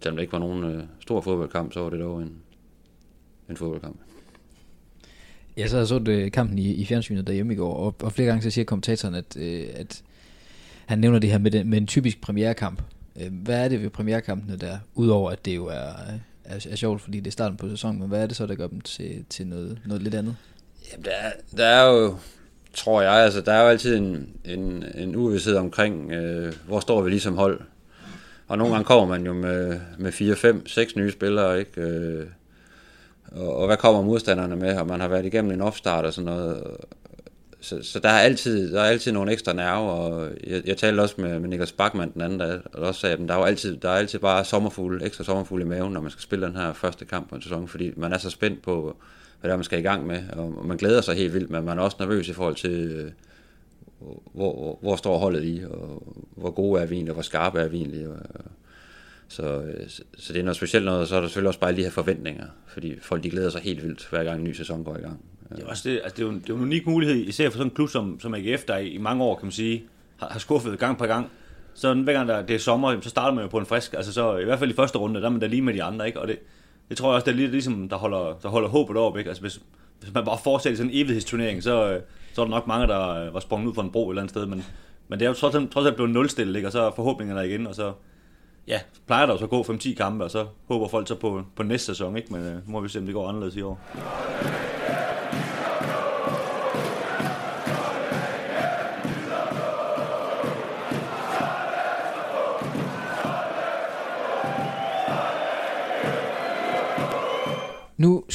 Selvom 0.02 0.16
det 0.16 0.22
ikke 0.22 0.34
var 0.34 0.40
nogen 0.40 0.64
øh, 0.64 0.84
stor 1.00 1.22
fodboldkamp, 1.22 1.74
så 1.74 1.80
var 1.80 1.90
det 1.90 2.00
dog 2.00 2.22
en, 2.22 2.36
en 3.50 3.58
fodboldkamp. 3.58 3.98
Ja, 5.58 5.68
så 5.68 5.78
jeg 5.78 5.88
så 5.88 6.00
det 6.00 6.32
kampen 6.32 6.60
i, 6.60 6.74
i 6.74 6.86
fjernsynet 6.86 7.28
derhjemme 7.28 7.54
i 7.54 7.56
går, 7.56 7.74
og, 7.74 7.96
og 8.02 8.12
flere 8.12 8.28
gange 8.28 8.42
så 8.42 8.50
siger 8.50 8.66
kommentatoren, 8.66 9.16
at, 9.16 9.38
øh, 9.38 9.66
at 9.76 10.04
han 10.86 11.00
nævner 11.00 11.20
det 11.20 11.30
her 11.30 11.38
med, 11.38 11.52
den, 11.52 11.70
med 11.70 11.78
en 11.78 11.88
typisk 11.88 12.22
premierkamp. 12.22 12.82
Øh, 13.22 13.28
hvad 13.32 13.64
er 13.66 13.68
det 13.68 13.82
ved 13.82 13.90
premierkampene 13.90 14.58
der, 14.58 14.78
udover 14.96 15.32
at 15.32 15.46
det 15.46 15.56
jo 15.56 15.66
er, 15.66 15.94
er, 16.44 16.66
er 16.70 16.76
sjovt, 16.76 17.02
fordi 17.02 17.20
det 17.20 17.28
er 17.28 17.32
starten 17.32 17.58
på 17.58 17.70
sæsonen, 17.70 18.00
men 18.00 18.10
hvad 18.10 18.24
er 18.24 18.28
det 18.28 18.36
så, 18.36 18.46
der 18.46 18.56
gør 18.56 18.68
dem 18.68 18.82
til, 18.82 19.26
til 19.30 19.48
noget, 19.48 19.80
noget 19.86 20.04
lidt 20.04 20.16
andet? 20.16 20.36
Jamen, 20.92 21.06
der, 21.06 21.12
er, 21.12 21.32
der 21.58 21.66
er 21.66 21.92
jo, 21.92 22.18
tror 22.74 23.02
jeg, 23.02 23.14
altså 23.14 23.42
der 23.42 23.54
er 23.54 23.62
jo 23.62 23.68
altid 23.68 23.98
en, 23.98 24.30
en, 24.46 24.84
en 24.96 25.16
uvidshed 25.16 25.56
omkring, 25.56 26.12
øh, 26.12 26.54
hvor 26.68 26.80
står 26.80 27.02
vi 27.02 27.10
ligesom 27.10 27.36
hold. 27.36 27.62
og 28.48 28.58
nogle 28.58 28.74
gange 28.74 28.86
kommer 28.86 29.08
man 29.08 29.26
jo 29.26 29.34
med, 29.34 29.80
med 29.98 30.12
4, 30.12 30.36
5, 30.36 30.68
6 30.68 30.96
nye 30.96 31.12
spillere, 31.12 31.60
ikke? 31.60 31.82
Øh, 31.82 32.26
og, 33.32 33.56
og 33.56 33.68
hvad 33.68 33.78
kommer 33.78 34.02
modstanderne 34.02 34.56
med, 34.56 34.78
og 34.78 34.88
man 34.88 35.00
har 35.00 35.08
været 35.08 35.26
igennem 35.26 35.52
en 35.52 35.62
opstart 35.62 36.06
og 36.06 36.14
sådan 36.14 36.26
noget. 36.26 36.64
Så, 37.60 37.84
så 37.84 38.00
der, 38.00 38.10
er 38.10 38.20
altid, 38.20 38.74
der 38.74 38.82
er 38.82 38.86
altid 38.86 39.12
nogle 39.12 39.32
ekstra 39.32 39.54
nerver, 39.54 39.92
og 39.92 40.30
jeg, 40.48 40.62
jeg 40.66 40.78
talte 40.78 41.02
også 41.02 41.16
med, 41.18 41.40
med 41.40 41.50
Niklas 41.50 41.72
Bachmann 41.72 42.14
den 42.14 42.22
anden 42.22 42.40
dag, 42.40 42.60
og 42.74 42.88
også 42.88 43.02
sagde, 43.02 43.14
at 43.14 43.28
der 43.28 43.34
er, 43.34 43.38
jo 43.38 43.44
altid, 43.44 43.78
der 43.78 43.90
er 43.90 43.94
altid 43.94 44.20
bare 44.20 44.46
sommerfugle, 44.46 45.06
ekstra 45.06 45.24
sommerfugle 45.24 45.64
i 45.64 45.68
maven, 45.68 45.94
når 45.94 46.02
man 46.02 46.12
skal 46.12 46.22
spille 46.22 46.48
den 46.48 46.56
her 46.56 46.74
første 46.74 47.06
kamp 47.06 47.30
på 47.30 47.36
en 47.36 47.42
sæson, 47.42 47.68
fordi 47.68 47.94
man 47.98 48.14
er 48.14 48.18
så 48.18 48.30
spændt 48.30 48.62
på, 48.62 48.98
hvad 49.40 49.50
der 49.50 49.58
man 49.58 49.64
skal 49.64 49.80
i 49.80 49.82
gang 49.82 50.08
med, 50.08 50.24
og 50.34 50.66
man 50.66 50.78
glæder 50.78 51.02
sig 51.02 51.16
helt 51.16 51.34
vildt, 51.34 51.50
men 51.50 51.66
man 51.66 51.78
er 51.78 51.84
også 51.84 51.98
nervøs 52.00 52.28
i 52.28 52.34
forhold 52.34 52.56
til, 52.56 52.72
øh, 52.72 53.12
hvor, 54.00 54.22
hvor, 54.34 54.78
hvor 54.82 54.96
står 54.96 55.18
holdet 55.18 55.44
i, 55.44 55.64
og 55.70 56.04
hvor 56.36 56.52
gode 56.52 56.82
er 56.82 56.86
vi 56.86 56.96
egentlig, 56.96 57.12
og 57.12 57.16
hvor 57.16 57.24
skarpe 57.24 57.60
er 57.60 57.68
vi 57.68 57.78
egentlig. 57.78 58.08
Og, 58.08 58.18
så, 59.28 59.62
øh, 59.62 59.90
så, 59.90 60.04
så 60.18 60.34
det 60.34 60.40
er 60.40 60.44
noget 60.44 60.56
specielt 60.56 60.86
noget, 60.86 61.02
og 61.02 61.08
så 61.08 61.16
er 61.16 61.22
der 61.22 61.28
selvfølgelig 61.28 61.48
også 61.48 61.60
bare 61.60 61.74
lige 61.74 61.86
her 61.86 61.92
forventninger, 61.92 62.46
fordi 62.68 63.00
folk 63.02 63.24
de 63.24 63.30
glæder 63.30 63.50
sig 63.50 63.62
helt 63.62 63.84
vildt, 63.84 64.08
hver 64.10 64.24
gang 64.24 64.38
en 64.38 64.44
ny 64.44 64.54
sæson 64.54 64.84
går 64.84 64.98
i 64.98 65.02
gang. 65.02 65.20
Det 65.50 65.64
er, 65.64 65.68
også 65.68 65.90
det, 65.90 66.00
altså 66.04 66.16
det, 66.16 66.24
er 66.24 66.28
jo, 66.28 66.34
det 66.34 66.44
er 66.44 66.46
jo 66.50 66.56
en 66.56 66.62
unik 66.62 66.88
mulighed, 66.88 67.16
især 67.16 67.50
for 67.50 67.58
sådan 67.58 67.72
en 67.72 67.76
klub 67.76 67.90
som, 67.90 68.20
som 68.20 68.34
AGF, 68.34 68.64
der 68.64 68.78
i, 68.78 68.88
i 68.88 68.98
mange 68.98 69.24
år, 69.24 69.36
kan 69.36 69.46
man 69.46 69.52
sige, 69.52 69.84
har, 70.18 70.28
har 70.32 70.40
skuffet 70.40 70.80
gang 70.80 70.98
på 70.98 71.06
gang. 71.06 71.28
Så 71.74 71.94
hver 71.94 72.14
gang 72.14 72.28
der, 72.28 72.42
det 72.46 72.56
er 72.56 72.60
sommer, 72.60 73.02
så 73.02 73.10
starter 73.10 73.36
man 73.36 73.44
jo 73.44 73.50
på 73.50 73.58
en 73.58 73.66
frisk, 73.66 73.94
altså 73.94 74.14
så 74.14 74.38
i 74.38 74.44
hvert 74.44 74.60
fald 74.60 74.72
i 74.72 74.74
første 74.74 74.98
runde, 74.98 75.20
der 75.20 75.26
er 75.26 75.30
man 75.30 75.40
da 75.40 75.48
lige 75.48 75.62
med 75.62 75.74
de 75.74 75.84
andre, 75.84 76.08
ikke? 76.08 76.22
Og 76.22 76.28
det, 76.28 76.40
det 76.90 76.98
tror 76.98 77.10
jeg 77.10 77.16
også, 77.16 77.26
det 77.26 77.32
er 77.32 77.36
lidt 77.36 77.52
ligesom, 77.52 77.90
der 77.90 77.96
holder, 77.96 78.40
der 78.44 78.50
holder 78.50 78.70
håbet 78.70 78.98
op, 78.98 79.18
ikke? 79.18 79.30
Altså 79.30 79.42
hvis, 79.42 79.62
hvis 80.00 80.14
man 80.14 80.26
bare 80.26 80.38
fortsætter 80.44 80.74
i 80.74 80.78
sådan 80.78 80.92
en 80.92 80.98
evighedsturnering, 80.98 81.64
så, 81.64 81.92
øh, 81.92 82.02
så 82.34 82.42
er 82.42 82.46
der 82.46 82.52
nok 82.52 82.68
mange, 82.68 82.88
der 82.88 83.10
øh, 83.10 83.34
var 83.34 83.40
sprunget 83.40 83.68
ud 83.68 83.74
fra 83.74 83.84
en 83.84 83.92
bro 83.92 84.10
et 84.10 84.14
eller 84.14 84.22
andet 84.22 84.30
sted, 84.32 84.46
men, 84.46 84.64
men 85.08 85.20
det 85.20 85.26
er 85.26 85.30
jo 85.30 85.36
trods 85.36 85.56
alt, 85.56 85.72
trods 85.72 85.86
alt 85.86 85.96
blevet 85.96 86.12
nulstillet, 86.12 86.56
ikke? 86.56 86.68
og 86.68 86.72
så 86.72 86.82
er 86.82 86.92
forhåbningerne 86.96 87.40
der 87.40 87.46
igen, 87.46 87.68
og 87.68 87.76
så 87.76 87.94
ja, 88.68 88.80
plejer 89.08 89.26
der 89.26 89.34
jo 89.34 89.38
så 89.38 89.44
at 89.44 89.50
gå 89.50 89.64
5-10 89.64 89.94
kampe, 89.96 90.24
og 90.24 90.32
så 90.32 90.46
håber 90.68 90.88
folk 90.88 91.08
så 91.08 91.16
på, 91.16 91.44
på 91.56 91.64
næste 91.64 91.86
sæson, 91.86 92.18
ikke? 92.18 92.34
men 92.34 92.42
øh, 92.42 92.54
nu 92.54 92.62
må 92.66 92.82
vi 92.82 92.90
se, 92.90 93.00
om 93.00 93.06
det 93.06 93.14
går 93.14 93.28
anderledes 93.28 93.56
i 93.56 93.62
år. 93.62 93.80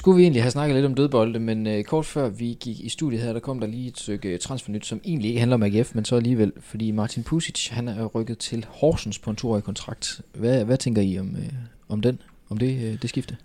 Skulle 0.02 0.16
vi 0.16 0.23
egentlig 0.23 0.42
have 0.42 0.50
snakket 0.50 0.75
lidt 0.75 0.87
om 0.87 0.94
dødbolde, 0.94 1.38
men 1.38 1.66
øh, 1.66 1.85
kort 1.85 2.06
før 2.06 2.28
vi 2.28 2.56
gik 2.61 2.80
i 2.80 2.88
studiet 2.88 3.23
her, 3.23 3.32
der 3.32 3.40
kom 3.40 3.61
der 3.61 3.66
lige 3.66 3.88
et 3.88 3.99
stykke 3.99 4.28
øh, 4.28 4.38
transfernyt, 4.38 4.87
som 4.87 5.00
egentlig 5.04 5.28
ikke 5.28 5.38
handler 5.38 5.54
om 5.54 5.62
AGF, 5.62 5.94
men 5.94 6.04
så 6.04 6.16
alligevel, 6.16 6.52
fordi 6.61 6.90
Martin 6.90 7.23
Pusic, 7.23 7.68
han 7.68 7.88
er 7.88 8.06
rykket 8.06 8.38
til 8.38 8.66
Horsens 8.68 9.18
på 9.18 9.30
en 9.30 9.37
toårig 9.37 9.64
kontrakt. 9.64 10.21
Hvad, 10.35 10.64
hvad 10.64 10.76
tænker 10.76 11.02
I 11.02 11.18
om, 11.18 11.37
øh, 11.37 11.52
om 11.88 12.00
den, 12.00 12.18
om 12.49 12.59
det, 12.59 12.85
øh, 12.85 13.02
det 13.02 13.11
skifte? 13.11 13.37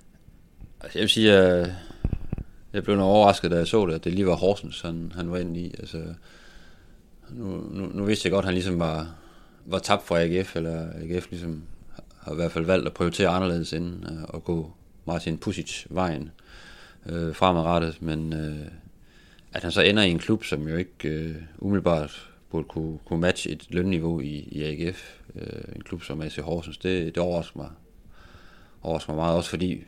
Altså, 0.81 0.99
jeg 0.99 1.01
vil 1.01 1.09
sige, 1.09 1.33
at 1.33 1.71
jeg 2.73 2.83
blev 2.83 2.95
noget 2.95 3.11
overrasket, 3.11 3.51
da 3.51 3.57
jeg 3.57 3.67
så 3.67 3.85
det, 3.85 3.93
at 3.93 4.03
det 4.03 4.13
lige 4.13 4.27
var 4.27 4.35
Horsens, 4.35 4.81
han, 4.81 5.11
han 5.15 5.31
var 5.31 5.37
inde 5.37 5.59
i. 5.59 5.75
Altså, 5.79 6.03
nu, 7.29 7.45
nu, 7.71 7.85
nu 7.93 8.03
vidste 8.03 8.27
jeg 8.27 8.31
godt, 8.31 8.43
at 8.43 8.47
han 8.47 8.53
ligesom 8.53 8.79
var, 8.79 9.15
var 9.65 9.79
tabt 9.79 10.03
for 10.03 10.15
AGF, 10.15 10.55
eller 10.55 10.87
AGF 11.01 11.27
ligesom 11.29 11.63
har 12.19 12.31
i 12.31 12.35
hvert 12.35 12.51
fald 12.51 12.65
valgt 12.65 12.87
at 12.87 12.93
prioritere 12.93 13.29
anderledes 13.29 13.73
end 13.73 14.11
øh, 14.11 14.23
at 14.33 14.43
gå 14.43 14.71
Martin 15.05 15.37
Pusic 15.37 15.85
vejen 15.89 16.31
øh, 17.09 17.35
fremadrettet, 17.35 18.01
men 18.01 18.33
øh, 18.33 18.67
at 19.53 19.63
han 19.63 19.71
så 19.71 19.81
ender 19.81 20.03
i 20.03 20.11
en 20.11 20.19
klub, 20.19 20.43
som 20.43 20.67
jo 20.67 20.75
ikke 20.75 21.09
øh, 21.09 21.35
umiddelbart 21.57 22.29
burde 22.49 22.67
kunne, 22.67 22.97
kunne 23.05 23.21
matche 23.21 23.51
et 23.51 23.65
lønniveau 23.69 24.19
i, 24.19 24.47
i 24.51 24.63
AGF, 24.63 25.19
øh, 25.35 25.75
en 25.75 25.81
klub 25.81 26.03
som 26.03 26.21
AC 26.21 26.35
Horsens, 26.35 26.77
det, 26.77 27.15
det 27.15 27.23
overrasker 27.23 27.57
mig, 27.57 27.69
overrasker 28.83 29.13
mig 29.13 29.21
meget, 29.21 29.37
også 29.37 29.49
fordi 29.49 29.83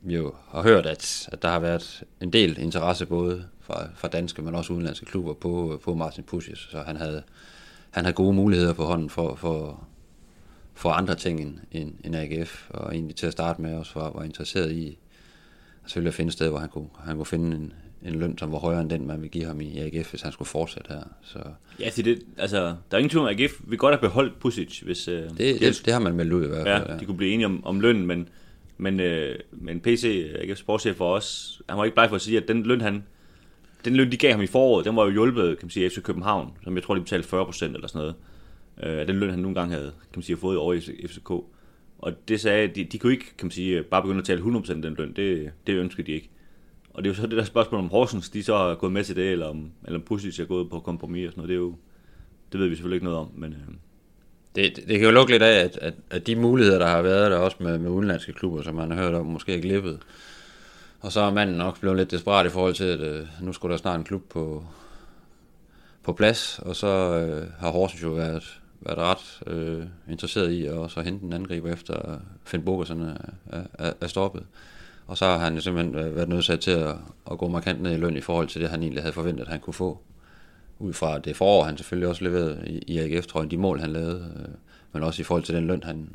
vi 0.00 0.14
jo 0.14 0.34
har 0.48 0.62
hørt, 0.62 0.86
at, 0.86 1.28
at 1.32 1.42
der 1.42 1.48
har 1.48 1.58
været 1.58 2.02
en 2.20 2.32
del 2.32 2.58
interesse 2.58 3.06
både 3.06 3.44
fra, 3.60 3.88
fra 3.96 4.08
danske, 4.08 4.42
men 4.42 4.54
også 4.54 4.72
udenlandske 4.72 5.06
klubber 5.06 5.34
på, 5.34 5.80
på 5.84 5.94
Martin 5.94 6.24
Pusius, 6.24 6.68
så 6.70 6.82
han 6.82 6.96
havde, 6.96 7.22
han 7.90 8.04
havde 8.04 8.14
gode 8.14 8.32
muligheder 8.32 8.72
på 8.72 8.84
hånden 8.84 9.10
for, 9.10 9.34
for, 9.34 9.84
for 10.74 10.90
andre 10.90 11.14
ting 11.14 11.40
end, 11.40 11.58
end, 11.72 11.94
end 12.04 12.16
AGF, 12.16 12.70
og 12.70 12.94
egentlig 12.94 13.16
til 13.16 13.26
at 13.26 13.32
starte 13.32 13.62
med 13.62 13.74
også 13.74 13.98
var, 13.98 14.10
var 14.10 14.22
interesseret 14.22 14.72
i 14.72 14.98
selvfølgelig 15.86 16.08
at 16.08 16.14
finde 16.14 16.28
et 16.28 16.32
sted, 16.32 16.48
hvor 16.48 16.58
han 16.58 16.68
kunne, 16.68 16.88
han 17.04 17.16
kunne 17.16 17.26
finde 17.26 17.56
en, 17.56 17.72
en 18.02 18.14
løn, 18.14 18.38
som 18.38 18.52
var 18.52 18.58
højere 18.58 18.80
end 18.80 18.90
den, 18.90 19.06
man 19.06 19.16
ville 19.20 19.30
give 19.30 19.44
ham 19.44 19.60
i 19.60 19.78
AGF, 19.78 20.10
hvis 20.10 20.22
han 20.22 20.32
skulle 20.32 20.48
fortsætte 20.48 20.88
her. 20.88 21.02
Så. 21.22 21.38
Ja, 21.80 21.90
det, 21.96 22.22
altså, 22.38 22.58
der 22.60 22.74
er 22.90 22.96
ingen 22.96 23.10
tvivl 23.10 23.22
om, 23.22 23.28
at 23.28 23.40
AGF 23.40 23.52
vil 23.64 23.78
godt 23.78 23.94
have 23.94 24.00
beholdt 24.00 24.40
Pusic, 24.40 24.80
hvis... 24.80 25.08
Uh, 25.08 25.14
det, 25.14 25.38
det, 25.38 25.82
det, 25.84 25.92
har 25.92 26.00
man 26.00 26.14
meldt 26.14 26.32
ud 26.32 26.44
i 26.44 26.48
hvert 26.48 26.66
fald. 26.66 26.86
Ja, 26.86 26.92
ja. 26.92 26.98
de 26.98 27.04
kunne 27.04 27.16
blive 27.16 27.32
enige 27.32 27.46
om, 27.46 27.66
om 27.66 27.80
lønnen, 27.80 28.06
men, 28.06 28.28
men, 28.78 29.00
uh, 29.00 29.06
men 29.50 29.80
PC, 29.80 30.30
AGF 30.34 30.58
sportschef 30.58 30.96
for 30.96 31.14
os, 31.14 31.60
han 31.68 31.78
var 31.78 31.84
ikke 31.84 31.94
bare 31.94 32.08
for 32.08 32.16
at 32.16 32.22
sige, 32.22 32.36
at 32.36 32.48
den 32.48 32.62
løn, 32.62 32.80
han, 32.80 33.04
den 33.84 33.96
løn, 33.96 34.12
de 34.12 34.16
gav 34.16 34.30
ham 34.30 34.42
i 34.42 34.46
foråret, 34.46 34.84
den 34.84 34.96
var 34.96 35.04
jo 35.04 35.10
hjulpet, 35.10 35.58
kan 35.58 35.66
man 35.66 35.70
sige, 35.70 35.90
FC 35.90 36.02
København, 36.02 36.52
som 36.64 36.74
jeg 36.76 36.82
tror, 36.82 36.94
de 36.94 37.00
betalte 37.00 37.28
40 37.28 37.44
procent 37.44 37.74
eller 37.74 37.88
sådan 37.88 37.98
noget 37.98 38.14
øh, 38.82 39.08
den 39.08 39.16
løn, 39.16 39.30
han 39.30 39.38
nogle 39.38 39.54
gange 39.54 39.74
havde 39.74 39.90
kan 39.90 40.18
man 40.18 40.22
sige, 40.22 40.36
fået 40.36 40.58
over 40.58 40.74
i 40.74 41.06
FCK. 41.06 41.30
Og 42.00 42.12
det 42.28 42.40
sagde, 42.40 42.68
de, 42.68 42.84
de 42.84 42.98
kunne 42.98 43.12
ikke 43.12 43.36
kan 43.38 43.46
man 43.46 43.50
sige, 43.50 43.82
bare 43.82 44.02
begynde 44.02 44.18
at 44.18 44.24
tale 44.24 44.42
100% 44.42 44.72
den 44.72 44.94
løn. 44.98 45.12
Det, 45.12 45.50
det 45.66 45.74
ønskede 45.74 46.06
de 46.06 46.12
ikke. 46.12 46.30
Og 46.94 47.04
det 47.04 47.10
er 47.10 47.14
jo 47.14 47.20
så 47.20 47.26
det 47.26 47.38
der 47.38 47.44
spørgsmål 47.44 47.80
om 47.80 47.88
Horsens, 47.88 48.30
de 48.30 48.42
så 48.42 48.56
har 48.56 48.74
gået 48.74 48.92
med 48.92 49.04
til 49.04 49.16
det, 49.16 49.32
eller 49.32 49.46
om, 49.46 49.70
eller 49.84 49.98
om 49.98 50.04
Pusic 50.04 50.38
er 50.38 50.44
gået 50.44 50.70
på 50.70 50.80
kompromis 50.80 51.26
og 51.26 51.32
sådan 51.32 51.40
noget. 51.40 51.48
Det, 51.48 51.54
er 51.54 51.58
jo, 51.58 51.74
det 52.52 52.60
ved 52.60 52.68
vi 52.68 52.74
selvfølgelig 52.74 52.96
ikke 52.96 53.04
noget 53.04 53.18
om. 53.18 53.30
Men, 53.34 53.52
øh. 53.52 53.58
det, 54.56 54.76
det, 54.76 54.88
det, 54.88 54.98
kan 54.98 55.08
jo 55.08 55.10
lukke 55.10 55.32
lidt 55.32 55.42
af, 55.42 55.64
at, 55.64 55.76
at, 55.76 55.94
at 56.10 56.26
de 56.26 56.36
muligheder, 56.36 56.78
der 56.78 56.86
har 56.86 57.02
været 57.02 57.30
der 57.30 57.36
også 57.36 57.56
med, 57.60 57.78
med 57.78 57.90
udenlandske 57.90 58.32
klubber, 58.32 58.62
som 58.62 58.74
man 58.74 58.90
har 58.90 59.02
hørt 59.02 59.14
om, 59.14 59.26
måske 59.26 59.54
er 59.54 59.60
glippet. 59.60 59.98
Og 61.00 61.12
så 61.12 61.20
er 61.20 61.32
manden 61.32 61.56
nok 61.56 61.80
blevet 61.80 61.96
lidt 61.96 62.10
desperat 62.10 62.46
i 62.46 62.50
forhold 62.50 62.74
til, 62.74 62.84
at 62.84 63.00
øh, 63.00 63.26
nu 63.42 63.52
skulle 63.52 63.72
der 63.72 63.78
snart 63.78 63.98
en 63.98 64.04
klub 64.04 64.22
på, 64.28 64.64
på 66.02 66.12
plads, 66.12 66.58
og 66.58 66.76
så 66.76 66.86
øh, 66.86 67.46
har 67.58 67.70
Horsens 67.70 68.02
jo 68.02 68.08
været 68.08 68.59
været 68.80 68.98
ret 68.98 69.42
øh, 69.46 69.86
interesseret 70.08 70.50
i 70.50 70.66
at 70.66 70.72
også 70.72 71.02
hente 71.02 71.24
en 71.24 71.32
angriber 71.32 71.72
efter 71.72 72.18
Finn 72.44 72.64
Bogersen 72.64 73.02
er, 73.02 73.62
er, 73.78 73.92
er 74.00 74.06
stoppet. 74.06 74.42
Og 75.06 75.18
så 75.18 75.24
har 75.24 75.38
han 75.38 75.60
simpelthen 75.60 75.94
øh, 75.94 76.16
været 76.16 76.28
nødt 76.28 76.60
til 76.60 76.70
at, 76.70 76.96
at 77.30 77.38
gå 77.38 77.48
markant 77.48 77.82
ned 77.82 77.92
i 77.92 77.96
løn 77.96 78.16
i 78.16 78.20
forhold 78.20 78.48
til 78.48 78.60
det, 78.60 78.70
han 78.70 78.82
egentlig 78.82 79.02
havde 79.02 79.12
forventet, 79.12 79.44
at 79.44 79.50
han 79.50 79.60
kunne 79.60 79.74
få. 79.74 80.00
Ud 80.78 80.92
fra 80.92 81.18
det 81.18 81.36
forår, 81.36 81.64
han 81.64 81.76
selvfølgelig 81.76 82.08
også 82.08 82.24
leverede 82.24 82.62
i, 82.66 82.78
i 82.78 82.98
AGF-trøjen, 82.98 83.50
de 83.50 83.56
mål, 83.56 83.80
han 83.80 83.92
lavede, 83.92 84.32
øh, 84.36 84.54
men 84.92 85.02
også 85.02 85.22
i 85.22 85.24
forhold 85.24 85.42
til 85.42 85.54
den 85.54 85.66
løn, 85.66 85.82
han, 85.82 86.08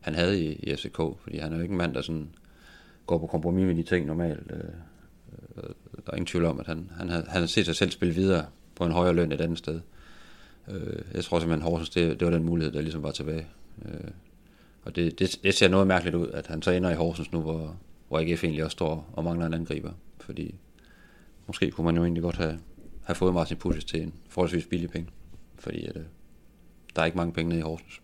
han 0.00 0.14
havde 0.14 0.40
i, 0.40 0.52
i 0.52 0.76
FCK, 0.76 0.96
fordi 0.96 1.38
han 1.38 1.52
er 1.52 1.56
jo 1.56 1.62
ikke 1.62 1.72
en 1.72 1.78
mand, 1.78 1.94
der 1.94 2.02
sådan 2.02 2.28
går 3.06 3.18
på 3.18 3.26
kompromis 3.26 3.66
med 3.66 3.74
de 3.74 3.82
ting 3.82 4.06
normalt. 4.06 4.52
Øh, 4.52 4.58
øh 5.56 5.70
der 6.06 6.12
er 6.12 6.16
ingen 6.16 6.26
tvivl 6.26 6.44
om, 6.44 6.60
at 6.60 6.66
han, 6.66 6.90
han, 6.98 7.08
havde, 7.08 7.22
han 7.22 7.32
havde 7.32 7.48
set 7.48 7.66
sig 7.66 7.76
selv 7.76 7.90
spille 7.90 8.14
videre 8.14 8.46
på 8.74 8.84
en 8.84 8.92
højere 8.92 9.14
løn 9.14 9.32
et 9.32 9.40
andet 9.40 9.58
sted. 9.58 9.80
Øh, 10.68 11.02
jeg 11.14 11.24
tror 11.24 11.38
simpelthen, 11.38 11.70
Horsens, 11.70 11.90
det, 11.90 12.20
det 12.20 12.26
var 12.26 12.32
den 12.32 12.44
mulighed, 12.44 12.72
der 12.72 12.80
ligesom 12.80 13.02
var 13.02 13.10
tilbage. 13.10 13.46
Øh, 13.84 14.10
og 14.82 14.96
det, 14.96 15.18
det, 15.18 15.40
det 15.42 15.54
ser 15.54 15.68
noget 15.68 15.86
mærkeligt 15.86 16.16
ud, 16.16 16.28
at 16.28 16.46
han 16.46 16.62
så 16.62 16.70
ender 16.70 16.90
i 16.90 16.94
Horsens 16.94 17.32
nu, 17.32 17.40
hvor, 17.40 17.76
hvor 18.08 18.18
AGF 18.18 18.44
egentlig 18.44 18.64
også 18.64 18.74
står 18.74 19.10
og 19.12 19.24
mangler 19.24 19.46
en 19.46 19.54
angriber. 19.54 19.92
Fordi 20.20 20.54
måske 21.46 21.70
kunne 21.70 21.84
man 21.84 21.96
jo 21.96 22.02
egentlig 22.02 22.22
godt 22.22 22.36
have, 22.36 22.58
have 23.04 23.14
fået 23.14 23.34
Martin 23.34 23.56
Pusic 23.56 23.84
til 23.84 24.02
en 24.02 24.14
forholdsvis 24.28 24.66
billig 24.66 24.90
penge. 24.90 25.10
Fordi 25.58 25.86
at, 25.86 25.96
øh, 25.96 26.02
der 26.96 27.02
er 27.02 27.06
ikke 27.06 27.18
mange 27.18 27.32
penge 27.32 27.48
nede 27.48 27.60
i 27.60 27.62
Horsens. 27.62 28.00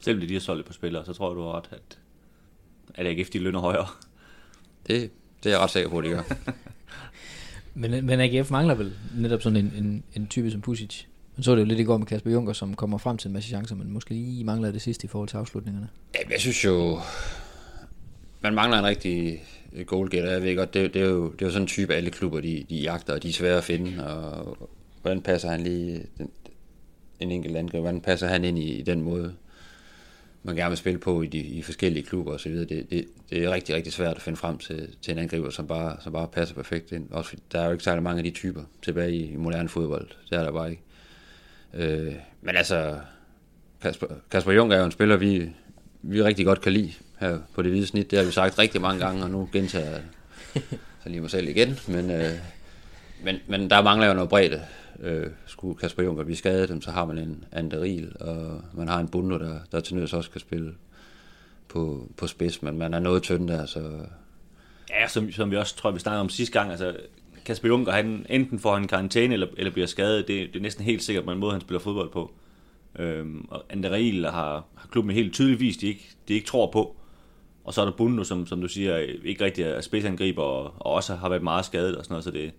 Selv 0.00 0.28
de 0.28 0.32
har 0.32 0.40
solgt 0.40 0.66
på 0.66 0.72
spillere, 0.72 1.04
så 1.04 1.12
tror 1.12 1.30
jeg, 1.30 1.36
du 1.36 1.42
har 1.42 1.56
ret, 1.56 1.68
at, 1.72 1.98
at 2.94 3.06
AGF 3.06 3.30
de 3.30 3.38
lønner 3.38 3.60
højere. 3.60 3.86
Det, 4.86 5.10
det 5.42 5.50
er 5.50 5.54
jeg 5.54 5.60
ret 5.60 5.70
sikker 5.70 5.90
på, 5.90 5.98
at 5.98 6.04
de 6.04 6.10
gør. 6.10 6.22
men, 7.80 8.06
men 8.06 8.20
AGF 8.20 8.50
mangler 8.50 8.74
vel 8.74 8.96
netop 9.16 9.42
sådan 9.42 9.56
en, 9.56 9.84
en, 9.84 10.04
en 10.14 10.26
type 10.26 10.50
som 10.50 10.60
Pusic? 10.60 11.06
Men 11.40 11.44
så 11.44 11.54
det 11.54 11.60
jo 11.60 11.64
lidt 11.64 11.80
i 11.80 11.84
går 11.84 11.96
med 11.96 12.06
Kasper 12.06 12.30
Junker, 12.30 12.52
som 12.52 12.74
kommer 12.74 12.98
frem 12.98 13.16
til 13.16 13.28
en 13.28 13.32
masse 13.32 13.48
chancer, 13.48 13.76
men 13.76 13.90
måske 13.90 14.10
lige 14.10 14.44
mangler 14.44 14.70
det 14.70 14.82
sidste 14.82 15.04
i 15.04 15.08
forhold 15.08 15.28
til 15.28 15.36
afslutningerne. 15.36 15.88
Ja, 16.14 16.20
jeg 16.30 16.40
synes 16.40 16.64
jo, 16.64 16.98
man 18.40 18.54
mangler 18.54 18.78
en 18.78 18.84
rigtig 18.84 19.42
øh, 19.72 19.86
goalgetter. 19.86 20.30
Jeg 20.30 20.42
ved 20.42 20.56
godt, 20.56 20.74
det, 20.74 20.94
det, 20.94 21.02
er 21.02 21.06
jo, 21.06 21.32
det 21.32 21.42
er 21.42 21.46
jo 21.46 21.52
sådan 21.52 21.62
en 21.62 21.66
type, 21.66 21.94
alle 21.94 22.10
klubber 22.10 22.40
de, 22.40 22.64
de 22.70 22.76
jagter, 22.76 23.14
og 23.14 23.22
de 23.22 23.28
er 23.28 23.32
svære 23.32 23.56
at 23.56 23.64
finde. 23.64 24.06
Og 24.06 24.56
hvordan 25.02 25.22
passer 25.22 25.48
han 25.50 25.60
lige 25.60 26.02
den, 26.18 26.30
en 27.20 27.30
enkelt 27.30 27.56
angriber? 27.56 27.80
Hvordan 27.80 28.00
passer 28.00 28.26
han 28.26 28.44
ind 28.44 28.58
i, 28.58 28.78
i 28.78 28.82
den 28.82 29.02
måde, 29.02 29.34
man 30.42 30.56
gerne 30.56 30.70
vil 30.70 30.78
spille 30.78 30.98
på 30.98 31.22
i 31.22 31.26
de 31.26 31.38
i 31.38 31.62
forskellige 31.62 32.04
klubber 32.04 32.32
osv. 32.32 32.52
Det, 32.52 32.86
det, 32.90 33.06
det 33.30 33.44
er 33.44 33.50
rigtig, 33.50 33.74
rigtig 33.74 33.92
svært 33.92 34.16
at 34.16 34.22
finde 34.22 34.36
frem 34.36 34.58
til, 34.58 34.88
til 35.02 35.12
en 35.12 35.18
angriber, 35.18 35.50
som 35.50 35.66
bare, 35.66 35.96
som 36.00 36.12
bare 36.12 36.28
passer 36.28 36.54
perfekt 36.54 36.92
ind. 36.92 37.10
Også, 37.10 37.36
der 37.52 37.60
er 37.60 37.64
jo 37.66 37.72
ikke 37.72 37.84
særlig 37.84 38.02
mange 38.02 38.18
af 38.18 38.24
de 38.24 38.30
typer 38.30 38.62
tilbage 38.82 39.12
i, 39.12 39.32
i 39.32 39.36
moderne 39.36 39.68
fodbold. 39.68 40.08
Det 40.30 40.38
er 40.38 40.42
der 40.42 40.52
bare 40.52 40.70
ikke. 40.70 40.82
Øh, 41.74 42.14
men 42.40 42.56
altså, 42.56 42.98
Kasper, 43.82 44.06
Kasper 44.30 44.52
Jung 44.52 44.72
er 44.72 44.78
jo 44.78 44.84
en 44.84 44.90
spiller, 44.90 45.16
vi, 45.16 45.50
vi 46.02 46.22
rigtig 46.22 46.46
godt 46.46 46.60
kan 46.60 46.72
lide 46.72 46.92
her 47.18 47.38
på 47.54 47.62
det 47.62 47.70
hvide 47.70 47.86
snit. 47.86 48.10
Det 48.10 48.18
har 48.18 48.26
vi 48.26 48.32
sagt 48.32 48.58
rigtig 48.58 48.80
mange 48.80 49.06
gange, 49.06 49.22
og 49.22 49.30
nu 49.30 49.48
gentager 49.52 49.90
jeg 49.90 50.02
så 51.02 51.08
lige 51.08 51.20
mig 51.20 51.30
selv 51.30 51.48
igen. 51.48 51.78
Men, 51.88 52.10
øh, 52.10 52.30
Men, 53.24 53.36
men 53.46 53.70
der 53.70 53.82
mangler 53.82 54.06
jo 54.06 54.14
noget 54.14 54.30
bredde. 54.30 54.62
Øh, 55.00 55.26
skulle 55.46 55.78
Kasper 55.78 56.02
Juncker 56.02 56.24
blive 56.24 56.36
skadet, 56.36 56.84
så 56.84 56.90
har 56.90 57.04
man 57.04 57.18
en 57.18 57.44
Anderil, 57.52 58.16
og 58.20 58.62
man 58.72 58.88
har 58.88 59.00
en 59.00 59.08
Bundo, 59.08 59.38
der, 59.38 59.58
der 59.72 59.80
til 59.80 59.94
nøds 59.94 60.12
også 60.12 60.30
kan 60.30 60.40
spille 60.40 60.74
på, 61.68 62.08
på 62.16 62.26
spids, 62.26 62.62
men 62.62 62.78
man 62.78 62.94
er 62.94 62.98
noget 62.98 63.22
tynd 63.22 63.48
der, 63.48 63.66
så... 63.66 63.98
Ja, 64.90 65.08
som, 65.08 65.32
som 65.32 65.50
vi 65.50 65.56
også 65.56 65.76
tror, 65.76 65.90
vi 65.90 65.98
snakkede 65.98 66.20
om 66.20 66.28
sidste 66.28 66.58
gang, 66.58 66.70
altså 66.70 66.96
Kasper 67.50 67.68
Juncker, 67.68 67.92
han 67.92 68.26
enten 68.28 68.58
får 68.58 68.76
en 68.76 68.86
karantæne 68.88 69.34
eller, 69.34 69.46
eller 69.56 69.72
bliver 69.72 69.86
skadet, 69.86 70.28
det, 70.28 70.48
det 70.52 70.56
er 70.56 70.62
næsten 70.62 70.84
helt 70.84 71.02
sikkert 71.02 71.24
på 71.24 71.30
en 71.30 71.38
måde, 71.38 71.52
han 71.52 71.60
spiller 71.60 71.80
fodbold 71.80 72.10
på. 72.10 72.32
Øhm, 72.98 73.46
og 73.50 73.64
Anderil 73.70 74.24
har, 74.24 74.64
har 74.74 74.88
klubben 74.90 75.14
helt 75.14 75.34
tydeligvis, 75.34 75.76
de 75.76 75.86
ikke, 75.86 76.10
de 76.28 76.34
ikke 76.34 76.46
tror 76.46 76.70
på. 76.70 76.96
Og 77.64 77.74
så 77.74 77.80
er 77.80 77.84
der 77.84 77.92
Bundo, 77.92 78.24
som, 78.24 78.46
som 78.46 78.60
du 78.60 78.68
siger, 78.68 78.96
ikke 79.24 79.44
rigtig 79.44 79.64
er 79.64 79.80
spidsangriber, 79.80 80.42
og, 80.42 80.74
og 80.78 80.92
også 80.92 81.14
har 81.14 81.28
været 81.28 81.42
meget 81.42 81.64
skadet 81.64 81.96
og 81.96 82.04
sådan 82.04 82.12
noget, 82.12 82.24
så 82.24 82.30
det, 82.30 82.52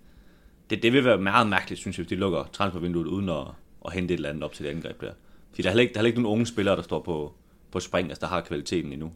det, 0.70 0.84
det 0.84 0.94
vil 0.94 1.06
være 1.06 1.18
meget 1.18 1.48
mærkeligt, 1.48 1.82
synes 1.82 1.98
jeg, 1.98 2.04
hvis 2.04 2.10
de 2.10 2.16
lukker 2.16 2.50
transfervinduet 2.54 3.08
uden 3.08 3.30
at, 3.30 3.44
at 3.86 3.94
hente 3.94 4.14
et 4.14 4.18
eller 4.18 4.30
andet 4.30 4.44
op 4.44 4.54
til 4.54 4.66
det 4.66 4.72
angreb 4.72 5.02
der. 5.02 5.12
Fordi 5.50 5.62
der 5.62 5.70
er 5.70 5.72
heller 5.72 5.82
ikke, 5.82 5.94
der 5.94 6.02
er 6.02 6.06
ikke 6.06 6.22
nogen 6.22 6.34
unge 6.34 6.46
spillere, 6.46 6.76
der 6.76 6.82
står 6.82 7.02
på, 7.02 7.34
på 7.72 7.80
spring, 7.80 8.10
altså 8.10 8.22
der 8.22 8.28
har 8.28 8.42
kvaliteten 8.42 8.94
endnu. 8.94 9.12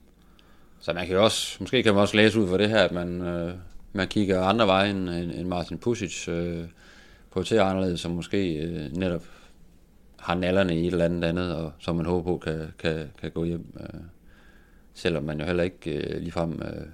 Så 0.80 0.94
man 0.94 1.06
kan 1.08 1.16
jo 1.16 1.24
også, 1.24 1.58
måske 1.60 1.84
kan 1.84 1.94
man 1.94 2.02
også 2.02 2.18
læse 2.18 2.40
ud 2.40 2.48
for 2.48 2.58
det 2.58 2.70
her, 2.70 2.80
at 2.80 2.92
man, 2.92 3.22
øh, 3.22 3.54
man 3.96 4.08
kigger 4.08 4.42
andre 4.42 4.68
veje 4.68 4.90
end, 4.90 5.10
end 5.10 5.48
Martin 5.48 5.78
Pusic 5.78 6.28
øh, 6.28 6.64
på 7.32 7.44
til 7.44 7.56
anderledes, 7.56 8.00
som 8.00 8.12
måske 8.12 8.56
øh, 8.56 8.98
netop 8.98 9.24
har 10.20 10.36
nallerne 10.36 10.76
i 10.76 10.88
et 10.88 10.92
eller 10.92 11.06
andet 11.06 11.24
andet, 11.24 11.56
og 11.56 11.72
som 11.80 11.96
man 11.96 12.06
håber 12.06 12.32
på 12.32 12.38
kan, 12.38 12.74
kan, 12.80 13.12
kan 13.22 13.32
gå 13.32 13.44
hjem. 13.44 13.78
Øh, 13.80 14.02
selvom 14.94 15.24
man 15.24 15.40
jo 15.40 15.46
heller 15.46 15.64
ikke 15.64 15.92
øh, 15.92 16.22
ligefrem 16.22 16.62
øh, 16.62 16.86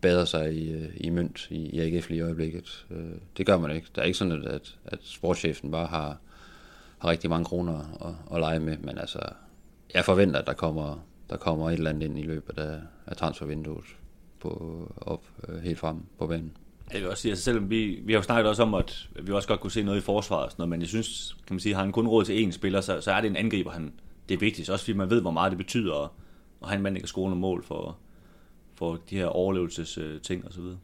bader 0.00 0.24
sig 0.24 0.54
i, 0.54 0.72
øh, 0.72 0.88
i 0.96 1.10
mønt 1.10 1.46
i, 1.50 1.56
i 1.56 1.80
AGF 1.80 2.08
lige 2.08 2.18
i 2.18 2.22
øjeblikket. 2.22 2.86
Øh, 2.90 3.14
det 3.36 3.46
gør 3.46 3.58
man 3.58 3.76
ikke. 3.76 3.88
Det 3.94 4.00
er 4.00 4.04
ikke 4.04 4.18
sådan, 4.18 4.44
at, 4.44 4.76
at 4.84 4.98
sportschefen 5.02 5.70
bare 5.70 5.86
har, 5.86 6.18
har 6.98 7.08
rigtig 7.08 7.30
mange 7.30 7.44
kroner 7.44 8.06
at, 8.06 8.34
at 8.36 8.40
lege 8.40 8.60
med, 8.60 8.76
men 8.78 8.98
altså, 8.98 9.18
jeg 9.94 10.04
forventer, 10.04 10.40
at 10.40 10.46
der 10.46 10.52
kommer, 10.52 11.06
der 11.30 11.36
kommer 11.36 11.70
et 11.70 11.74
eller 11.74 11.90
andet 11.90 12.06
ind 12.06 12.18
i 12.18 12.22
løbet 12.22 12.58
af, 12.58 12.78
af 13.06 13.16
transfervinduet 13.16 13.96
på, 14.48 14.92
op 14.96 15.24
øh, 15.48 15.62
helt 15.62 15.78
frem 15.78 15.96
på 16.18 16.26
banen. 16.26 16.52
Jeg 16.92 17.00
vil 17.00 17.10
også 17.10 17.22
sige, 17.22 17.32
altså 17.32 17.44
selvom 17.44 17.70
vi, 17.70 18.00
vi 18.04 18.12
har 18.12 18.18
jo 18.18 18.22
snakket 18.22 18.48
også 18.48 18.62
om, 18.62 18.74
at 18.74 19.08
vi 19.22 19.32
også 19.32 19.48
godt 19.48 19.60
kunne 19.60 19.70
se 19.70 19.82
noget 19.82 19.98
i 19.98 20.00
forsvaret 20.00 20.44
og 20.44 20.50
sådan 20.50 20.60
noget, 20.60 20.70
men 20.70 20.80
jeg 20.80 20.88
synes, 20.88 21.36
kan 21.46 21.54
man 21.54 21.60
sige, 21.60 21.74
har 21.74 21.82
han 21.82 21.92
kun 21.92 22.06
råd 22.06 22.24
til 22.24 22.46
én 22.46 22.50
spiller, 22.50 22.80
så, 22.80 23.00
så 23.00 23.12
er 23.12 23.20
det 23.20 23.30
en 23.30 23.36
angriber, 23.36 23.70
han, 23.70 23.92
det 24.28 24.34
er 24.34 24.38
vigtigt. 24.38 24.70
Også 24.70 24.84
fordi 24.84 24.96
man 24.98 25.10
ved, 25.10 25.20
hvor 25.20 25.30
meget 25.30 25.50
det 25.50 25.58
betyder 25.58 25.94
at, 26.04 26.10
at 26.62 26.68
have 26.68 26.76
en 26.76 26.82
mand, 26.82 26.94
der 26.94 27.00
kan 27.00 27.08
score 27.08 27.36
mål 27.36 27.64
for, 27.64 27.96
for 28.74 28.98
de 29.10 29.16
her 29.16 29.26
overlevelses 29.26 29.98
ting 30.22 30.46
og 30.46 30.52
så 30.52 30.60
videre. 30.60 30.78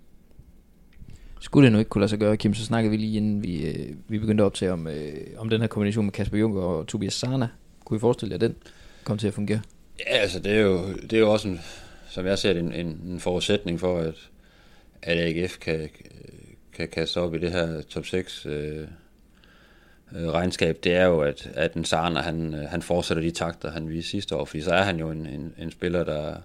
Skulle 1.43 1.65
det 1.65 1.73
nu 1.73 1.79
ikke 1.79 1.89
kunne 1.89 2.01
lade 2.01 2.09
sig 2.09 2.19
gøre, 2.19 2.37
Kim, 2.37 2.55
så 2.55 2.65
snakkede 2.65 2.91
vi 2.91 2.97
lige 2.97 3.17
inden 3.17 3.43
vi, 3.43 3.67
øh, 3.67 3.95
vi 4.09 4.19
begyndte 4.19 4.43
op 4.43 4.55
til 4.55 4.71
om, 4.71 4.87
øh, 4.87 5.13
om 5.37 5.49
den 5.49 5.61
her 5.61 5.69
kombination 5.69 6.05
med 6.05 6.13
Kasper 6.13 6.39
Juncker 6.39 6.63
og 6.63 6.87
Tobias 6.87 7.15
Sana. 7.15 7.49
Kunne 7.85 7.97
I 7.97 8.01
forestille 8.01 8.31
jer, 8.31 8.35
at 8.37 8.41
den 8.41 8.57
kom 9.05 9.19
til 9.19 9.27
at 9.27 9.35
fungere? 9.35 9.61
Ja, 9.99 10.17
altså 10.17 10.41
det 10.41 10.53
er 10.53 10.61
jo, 10.61 10.93
det 10.93 11.13
er 11.13 11.19
jo 11.19 11.33
også, 11.33 11.49
en, 11.49 11.61
som 12.13 12.27
jeg 12.27 12.39
ser 12.39 12.53
det, 12.53 12.63
en, 12.63 12.73
en, 12.73 13.01
en 13.07 13.21
forudsætning 13.21 13.81
for, 13.81 13.99
at, 13.99 14.31
at 15.03 15.19
AGF 15.19 15.59
kan, 15.59 15.91
kan 16.73 16.89
kaste 16.89 17.21
op 17.21 17.35
i 17.35 17.39
det 17.39 17.53
her 17.53 17.83
top 17.83 18.07
6 18.07 18.47
øh, 18.47 18.87
øh, 20.17 20.29
regnskab, 20.29 20.79
det 20.85 20.95
er 20.95 21.05
jo, 21.05 21.21
at, 21.21 21.51
at 21.55 21.75
den 21.75 21.85
Sarner, 21.85 22.23
han, 22.23 22.55
øh, 22.55 22.61
han 22.61 22.83
fortsætter 22.83 23.23
de 23.23 23.31
takter, 23.31 23.71
han 23.71 23.89
viste 23.89 24.11
sidste 24.11 24.37
år, 24.37 24.45
fordi 24.45 24.63
så 24.63 24.75
er 24.75 24.83
han 24.83 24.99
jo 24.99 25.11
en, 25.11 25.27
en, 25.27 25.55
en 25.59 25.71
spiller, 25.71 26.05
der, 26.05 26.37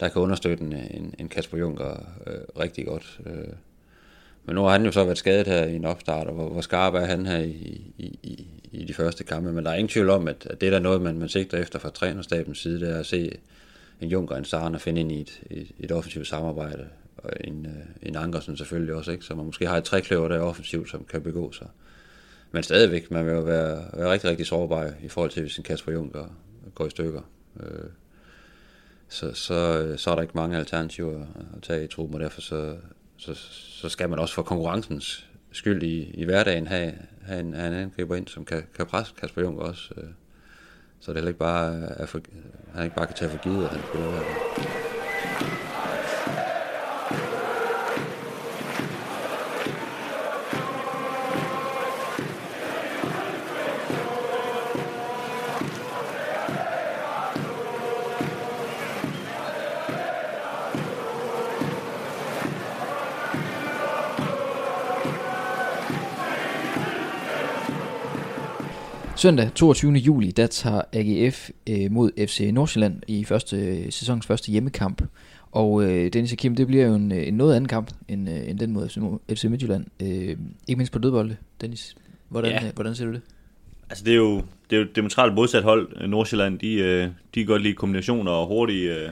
der 0.00 0.08
kan 0.08 0.22
understøtte 0.22 0.64
en, 0.64 0.72
en, 0.72 1.14
en 1.18 1.28
Kasper 1.28 1.58
Juncker 1.58 2.12
øh, 2.26 2.60
rigtig 2.60 2.86
godt. 2.86 3.20
Øh. 3.26 3.52
Men 4.44 4.54
nu 4.54 4.62
har 4.62 4.70
han 4.70 4.84
jo 4.84 4.92
så 4.92 5.04
været 5.04 5.18
skadet 5.18 5.46
her 5.46 5.64
i 5.64 5.76
en 5.76 5.84
opstart, 5.84 6.26
og 6.26 6.34
hvor, 6.34 6.48
hvor 6.48 6.60
skarp 6.60 6.94
er 6.94 7.04
han 7.04 7.26
her 7.26 7.38
i, 7.38 7.80
i, 7.98 8.18
i, 8.22 8.46
i 8.72 8.84
de 8.84 8.94
første 8.94 9.24
kampe. 9.24 9.52
Men 9.52 9.64
der 9.64 9.70
er 9.70 9.74
ingen 9.74 9.88
tvivl 9.88 10.10
om, 10.10 10.28
at, 10.28 10.46
at 10.50 10.60
det 10.60 10.66
er 10.66 10.70
der 10.70 10.78
noget, 10.78 11.02
man, 11.02 11.18
man 11.18 11.28
sigter 11.28 11.58
efter 11.58 11.78
fra 11.78 11.90
trænerstabens 11.90 12.58
side, 12.58 12.80
det 12.80 12.90
er 12.90 12.98
at 12.98 13.06
se 13.06 13.38
en 14.00 14.08
Junker 14.08 14.34
og 14.34 14.62
en 14.66 14.74
at 14.74 14.80
finde 14.80 15.00
ind 15.00 15.12
i 15.12 15.20
et, 15.20 15.42
et, 15.50 15.70
et 15.80 15.92
offensivt 15.92 16.26
samarbejde. 16.26 16.88
Og 17.16 17.30
en, 17.40 17.66
øh, 17.66 18.08
en 18.08 18.16
Ankersen 18.16 18.56
selvfølgelig 18.56 18.94
også, 18.94 19.12
ikke? 19.12 19.24
så 19.24 19.34
man 19.34 19.46
måske 19.46 19.66
har 19.66 19.76
et 19.76 19.84
trækløver, 19.84 20.28
der 20.28 20.40
offensivt, 20.40 20.90
som 20.90 21.04
kan 21.04 21.22
begå 21.22 21.52
sig. 21.52 21.68
Men 22.52 22.62
stadigvæk, 22.62 23.10
man 23.10 23.26
vil 23.26 23.32
jo 23.32 23.40
være, 23.40 23.84
være 23.92 24.12
rigtig, 24.12 24.30
rigtig 24.30 24.46
sårbar 24.46 24.92
i 25.02 25.08
forhold 25.08 25.30
til, 25.30 25.42
hvis 25.42 25.56
en 25.56 25.64
Kasper 25.64 25.92
Junker 25.92 26.26
går 26.74 26.86
i 26.86 26.90
stykker. 26.90 27.22
Øh, 27.60 27.90
så, 29.08 29.32
så, 29.32 29.54
øh, 29.54 29.98
så 29.98 30.10
er 30.10 30.14
der 30.14 30.22
ikke 30.22 30.34
mange 30.34 30.56
alternativer 30.56 31.26
at 31.56 31.62
tage 31.62 31.84
i 31.84 31.88
truppen, 31.88 32.14
og 32.14 32.20
derfor 32.20 32.40
så, 32.40 32.76
så, 33.16 33.34
så 33.80 33.88
skal 33.88 34.08
man 34.08 34.18
også 34.18 34.34
for 34.34 34.42
konkurrencens 34.42 35.26
skyld 35.52 35.82
i, 35.82 36.10
i 36.14 36.24
hverdagen 36.24 36.66
have, 36.66 36.92
have 37.22 37.40
en, 37.40 37.54
have 37.54 37.68
en 37.68 37.74
angriber 37.74 38.16
ind, 38.16 38.28
som 38.28 38.44
kan, 38.44 38.62
kan 38.74 38.86
presse 38.86 39.14
Kasper 39.20 39.42
Juncker 39.42 39.62
også. 39.62 39.94
Øh. 39.96 40.04
Så 41.00 41.12
det 41.12 41.22
er 41.22 41.28
ikke 41.28 41.38
bare, 41.38 41.76
øh, 41.76 41.82
er 41.96 42.06
for, 42.06 42.20
han 42.74 42.84
ikke 42.84 42.96
bare 42.96 43.06
kan 43.06 43.16
tage 43.16 43.30
for 43.30 43.38
givet, 43.38 43.64
at 43.64 43.70
han 43.70 43.80
spiller 43.88 44.10
Søndag 69.16 69.50
22. 69.54 69.92
juli, 69.92 70.30
der 70.30 70.46
tager 70.46 70.82
AGF 70.92 71.50
øh, 71.70 71.92
mod 71.92 72.26
FC 72.26 72.50
Nordsjælland 72.52 73.02
i 73.08 73.24
første 73.24 73.56
øh, 73.56 73.92
sæsons 73.92 74.26
første 74.26 74.52
hjemmekamp. 74.52 75.02
Og 75.52 75.84
øh, 75.84 76.12
Dennis 76.12 76.32
og 76.32 76.38
Kim, 76.38 76.56
det 76.56 76.66
bliver 76.66 76.86
jo 76.86 76.94
en, 76.94 77.12
øh, 77.12 77.28
en 77.28 77.34
noget 77.34 77.56
anden 77.56 77.68
kamp 77.68 77.90
end, 78.08 78.30
øh, 78.30 78.50
end 78.50 78.58
den 78.58 78.72
mod 78.72 78.88
FC, 78.88 78.98
FC 79.38 79.44
Midtjylland. 79.44 79.86
Øh, 80.02 80.36
ikke 80.68 80.76
mindst 80.76 80.92
på 80.92 80.98
dødbolde, 80.98 81.36
Dennis. 81.60 81.96
Hvordan, 82.28 82.50
ja. 82.50 82.66
øh, 82.66 82.72
hvordan 82.74 82.94
ser 82.94 83.04
du 83.04 83.12
det? 83.12 83.20
Altså 83.90 84.04
det 84.04 84.12
er 84.12 84.16
jo 84.16 84.42
det 84.70 84.76
er 84.76 84.80
jo 84.80 84.86
demonstralt 84.94 85.34
modsat 85.34 85.62
hold. 85.62 86.08
Nordsjælland, 86.08 86.58
de, 86.58 86.74
øh, 86.74 87.04
de 87.04 87.40
kan 87.40 87.46
godt 87.46 87.62
lide 87.62 87.74
kombinationer 87.74 88.32
og 88.32 88.46
hurtige 88.46 88.94
øh, 88.94 89.10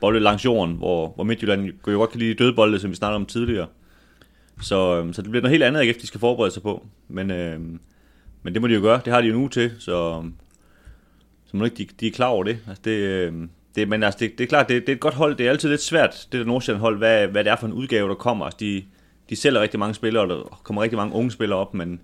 bolde 0.00 0.20
langs 0.20 0.44
jorden, 0.44 0.74
hvor, 0.74 1.12
hvor 1.14 1.24
Midtjylland 1.24 1.64
jo 1.88 1.98
godt 1.98 2.10
kan 2.10 2.20
lide 2.20 2.34
dødbolde, 2.34 2.78
som 2.78 2.90
vi 2.90 2.96
snakkede 2.96 3.16
om 3.16 3.26
tidligere. 3.26 3.66
Så, 4.62 5.02
øh, 5.02 5.14
så 5.14 5.22
det 5.22 5.30
bliver 5.30 5.42
noget 5.42 5.52
helt 5.52 5.62
andet, 5.62 5.80
AGF 5.80 5.96
de 5.96 6.06
skal 6.06 6.20
forberede 6.20 6.50
sig 6.50 6.62
på. 6.62 6.86
Men 7.08 7.30
øh, 7.30 7.60
men 8.44 8.54
det 8.54 8.62
må 8.62 8.68
de 8.68 8.74
jo 8.74 8.80
gøre, 8.80 9.00
det 9.04 9.12
har 9.12 9.20
de 9.20 9.26
jo 9.26 9.34
nu 9.34 9.48
til, 9.48 9.72
så, 9.78 10.24
så 11.44 11.56
må 11.56 11.64
ikke, 11.64 11.76
de, 11.76 11.86
de 12.00 12.06
er 12.06 12.10
klar 12.10 12.26
over 12.26 12.44
det. 12.44 12.58
Altså 12.68 12.82
det, 12.84 12.90
øhm, 12.90 13.50
det 13.74 13.88
men 13.88 14.02
altså 14.02 14.18
det, 14.18 14.38
det 14.38 14.44
er 14.44 14.48
klart, 14.48 14.68
det, 14.68 14.82
det 14.82 14.88
er 14.88 14.96
et 14.96 15.00
godt 15.00 15.14
hold, 15.14 15.36
det 15.36 15.46
er 15.46 15.50
altid 15.50 15.68
lidt 15.68 15.82
svært, 15.82 16.28
det 16.32 16.40
der 16.40 16.46
Nordsjælland 16.46 16.80
hold, 16.80 16.98
hvad, 16.98 17.28
hvad 17.28 17.44
det 17.44 17.50
er 17.50 17.56
for 17.56 17.66
en 17.66 17.72
udgave, 17.72 18.08
der 18.08 18.14
kommer. 18.14 18.44
Altså 18.44 18.58
de, 18.60 18.84
de 19.30 19.36
sælger 19.36 19.60
rigtig 19.60 19.80
mange 19.80 19.94
spillere, 19.94 20.22
og 20.22 20.28
der 20.28 20.60
kommer 20.62 20.82
rigtig 20.82 20.96
mange 20.96 21.14
unge 21.14 21.30
spillere 21.30 21.58
op, 21.58 21.74
men, 21.74 22.00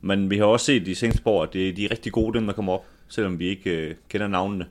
men 0.00 0.30
vi 0.30 0.38
har 0.38 0.44
også 0.44 0.66
set 0.66 0.86
de 0.86 0.94
seneste 0.94 1.26
år, 1.26 1.42
at 1.42 1.52
det, 1.52 1.76
de 1.76 1.84
er 1.84 1.90
rigtig 1.90 2.12
gode, 2.12 2.38
dem 2.38 2.46
der 2.46 2.52
kommer 2.52 2.72
op, 2.72 2.84
selvom 3.08 3.38
vi 3.38 3.46
ikke 3.48 3.70
øh, 3.70 3.94
kender 4.08 4.28
navnene. 4.28 4.66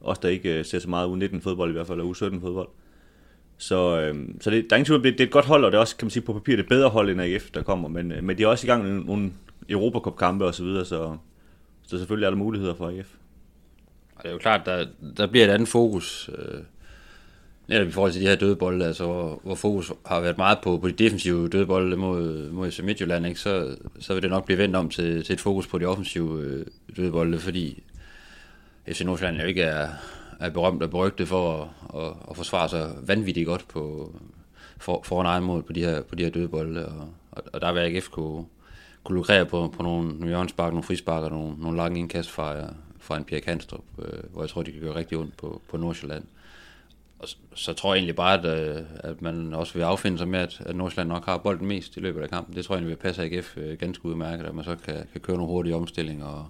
Os, 0.00 0.18
der 0.18 0.28
ikke 0.28 0.58
øh, 0.58 0.64
ser 0.64 0.78
så 0.78 0.88
meget 0.88 1.32
U19 1.32 1.40
fodbold 1.40 1.70
i 1.70 1.72
hvert 1.72 1.86
fald, 1.86 2.00
eller 2.00 2.12
U17 2.12 2.40
fodbold. 2.40 2.68
Så, 3.58 4.00
øh, 4.00 4.28
så 4.40 4.50
det, 4.50 4.70
der 4.70 4.76
er 4.76 4.78
ingen 4.78 4.86
tvivl, 4.86 5.04
det, 5.04 5.12
det 5.12 5.20
er 5.20 5.24
et 5.24 5.32
godt 5.32 5.44
hold, 5.44 5.64
og 5.64 5.72
det 5.72 5.76
er 5.76 5.80
også, 5.80 5.96
kan 5.96 6.06
man 6.06 6.10
sige, 6.10 6.22
på 6.22 6.32
papir 6.32 6.56
det 6.56 6.68
bedre 6.68 6.88
hold 6.88 7.10
end 7.10 7.20
AGF, 7.20 7.50
der 7.50 7.62
kommer, 7.62 7.88
men, 7.88 8.12
øh, 8.12 8.24
men 8.24 8.38
de 8.38 8.42
er 8.42 8.46
også 8.46 8.66
i 8.66 8.70
gang 8.70 8.84
med 8.84 9.04
nogle, 9.04 9.32
Europacup-kampe 9.68 10.44
osv., 10.44 10.52
så, 10.52 10.64
videre, 10.64 10.84
så, 10.84 11.16
så 11.86 11.98
selvfølgelig 11.98 12.26
er 12.26 12.30
der 12.30 12.36
muligheder 12.36 12.74
for 12.74 12.88
AGF. 12.88 13.08
Det 14.22 14.28
er 14.28 14.32
jo 14.32 14.38
klart, 14.38 14.66
der, 14.66 14.86
der 15.16 15.26
bliver 15.26 15.46
et 15.46 15.50
andet 15.50 15.68
fokus, 15.68 16.30
øh, 16.38 16.60
netop 17.68 17.88
i 17.88 17.90
forhold 17.90 18.12
til 18.12 18.22
de 18.22 18.26
her 18.26 18.36
dødbolde, 18.36 18.86
altså 18.86 19.04
hvor, 19.04 19.40
hvor 19.44 19.54
fokus 19.54 19.92
har 20.06 20.20
været 20.20 20.38
meget 20.38 20.58
på, 20.62 20.78
på 20.78 20.88
de 20.88 20.92
defensive 20.92 21.48
dødbolde 21.48 21.96
mod, 21.96 22.50
mod 22.50 22.70
FC 22.70 22.80
Midtjylland, 22.80 23.26
ikke? 23.26 23.40
Så, 23.40 23.76
så 24.00 24.14
vil 24.14 24.22
det 24.22 24.30
nok 24.30 24.44
blive 24.44 24.58
vendt 24.58 24.76
om 24.76 24.88
til, 24.88 25.24
til 25.24 25.32
et 25.32 25.40
fokus 25.40 25.66
på 25.66 25.78
de 25.78 25.84
offensive 25.84 26.42
øh, 26.42 26.66
dødbolde, 26.96 27.38
fordi 27.38 27.82
FC 28.88 29.00
Nordsjælland 29.00 29.40
jo 29.40 29.46
ikke 29.46 29.62
er, 29.62 29.88
er 30.44 30.50
berømt 30.50 30.82
og 30.82 30.90
berygtet 30.90 31.28
for 31.28 31.62
at, 31.62 31.68
at, 32.02 32.12
at 32.30 32.36
forsvare 32.36 32.68
sig 32.68 32.90
vanvittigt 33.02 33.46
godt 33.46 33.68
på, 33.68 34.14
for, 34.78 35.02
foran 35.04 35.26
egen 35.26 35.44
mål 35.44 35.62
på 35.62 35.72
de 35.72 35.80
her, 35.80 36.02
på 36.02 36.14
de 36.14 36.22
her 36.22 36.30
dødbolde, 36.30 36.86
og, 36.86 37.08
og, 37.32 37.42
og 37.52 37.60
der 37.60 37.72
vil 37.72 37.80
AGF 37.80 38.08
kunne, 38.08 38.44
kunne 39.04 39.16
lukrere 39.16 39.46
på, 39.46 39.72
på 39.76 39.82
nogle, 39.82 40.08
nogle 40.08 40.28
hjørnspark, 40.28 40.72
nogle 40.72 40.82
frispark 40.82 41.30
nogle, 41.30 41.54
nogle 41.58 41.76
lange 41.76 41.98
indkast 41.98 42.30
fra, 42.30 42.54
fra 42.98 43.16
en 43.16 43.24
Pierre 43.24 43.42
Kanstrup, 43.42 43.84
øh, 43.98 44.32
hvor 44.32 44.42
jeg 44.42 44.50
tror, 44.50 44.62
de 44.62 44.72
kan 44.72 44.80
gøre 44.80 44.94
rigtig 44.94 45.18
ondt 45.18 45.36
på, 45.36 45.62
på 45.70 45.76
Nordsjælland. 45.76 46.24
Og 47.18 47.28
så, 47.28 47.36
så 47.54 47.72
tror 47.72 47.94
jeg 47.94 47.98
egentlig 47.98 48.16
bare, 48.16 48.38
at, 48.38 48.58
øh, 48.58 48.82
at 48.94 49.22
man 49.22 49.54
også 49.54 49.74
vil 49.74 49.82
affinde 49.82 50.18
sig 50.18 50.28
med, 50.28 50.40
at, 50.40 50.60
at 50.60 50.76
Nordsjælland 50.76 51.08
nok 51.08 51.24
har 51.24 51.38
bolden 51.38 51.68
mest 51.68 51.96
i 51.96 52.00
løbet 52.00 52.22
af 52.22 52.30
kampen. 52.30 52.56
Det 52.56 52.64
tror 52.64 52.74
jeg 52.74 52.78
egentlig 52.78 52.98
vil 52.98 53.02
passe 53.02 53.22
AGF 53.22 53.56
øh, 53.56 53.78
ganske 53.78 54.06
udmærket, 54.06 54.44
at 54.44 54.54
man 54.54 54.64
så 54.64 54.76
kan, 54.76 54.94
kan 55.12 55.20
køre 55.20 55.36
nogle 55.36 55.52
hurtige 55.52 55.76
omstillinger 55.76 56.26
og, 56.26 56.48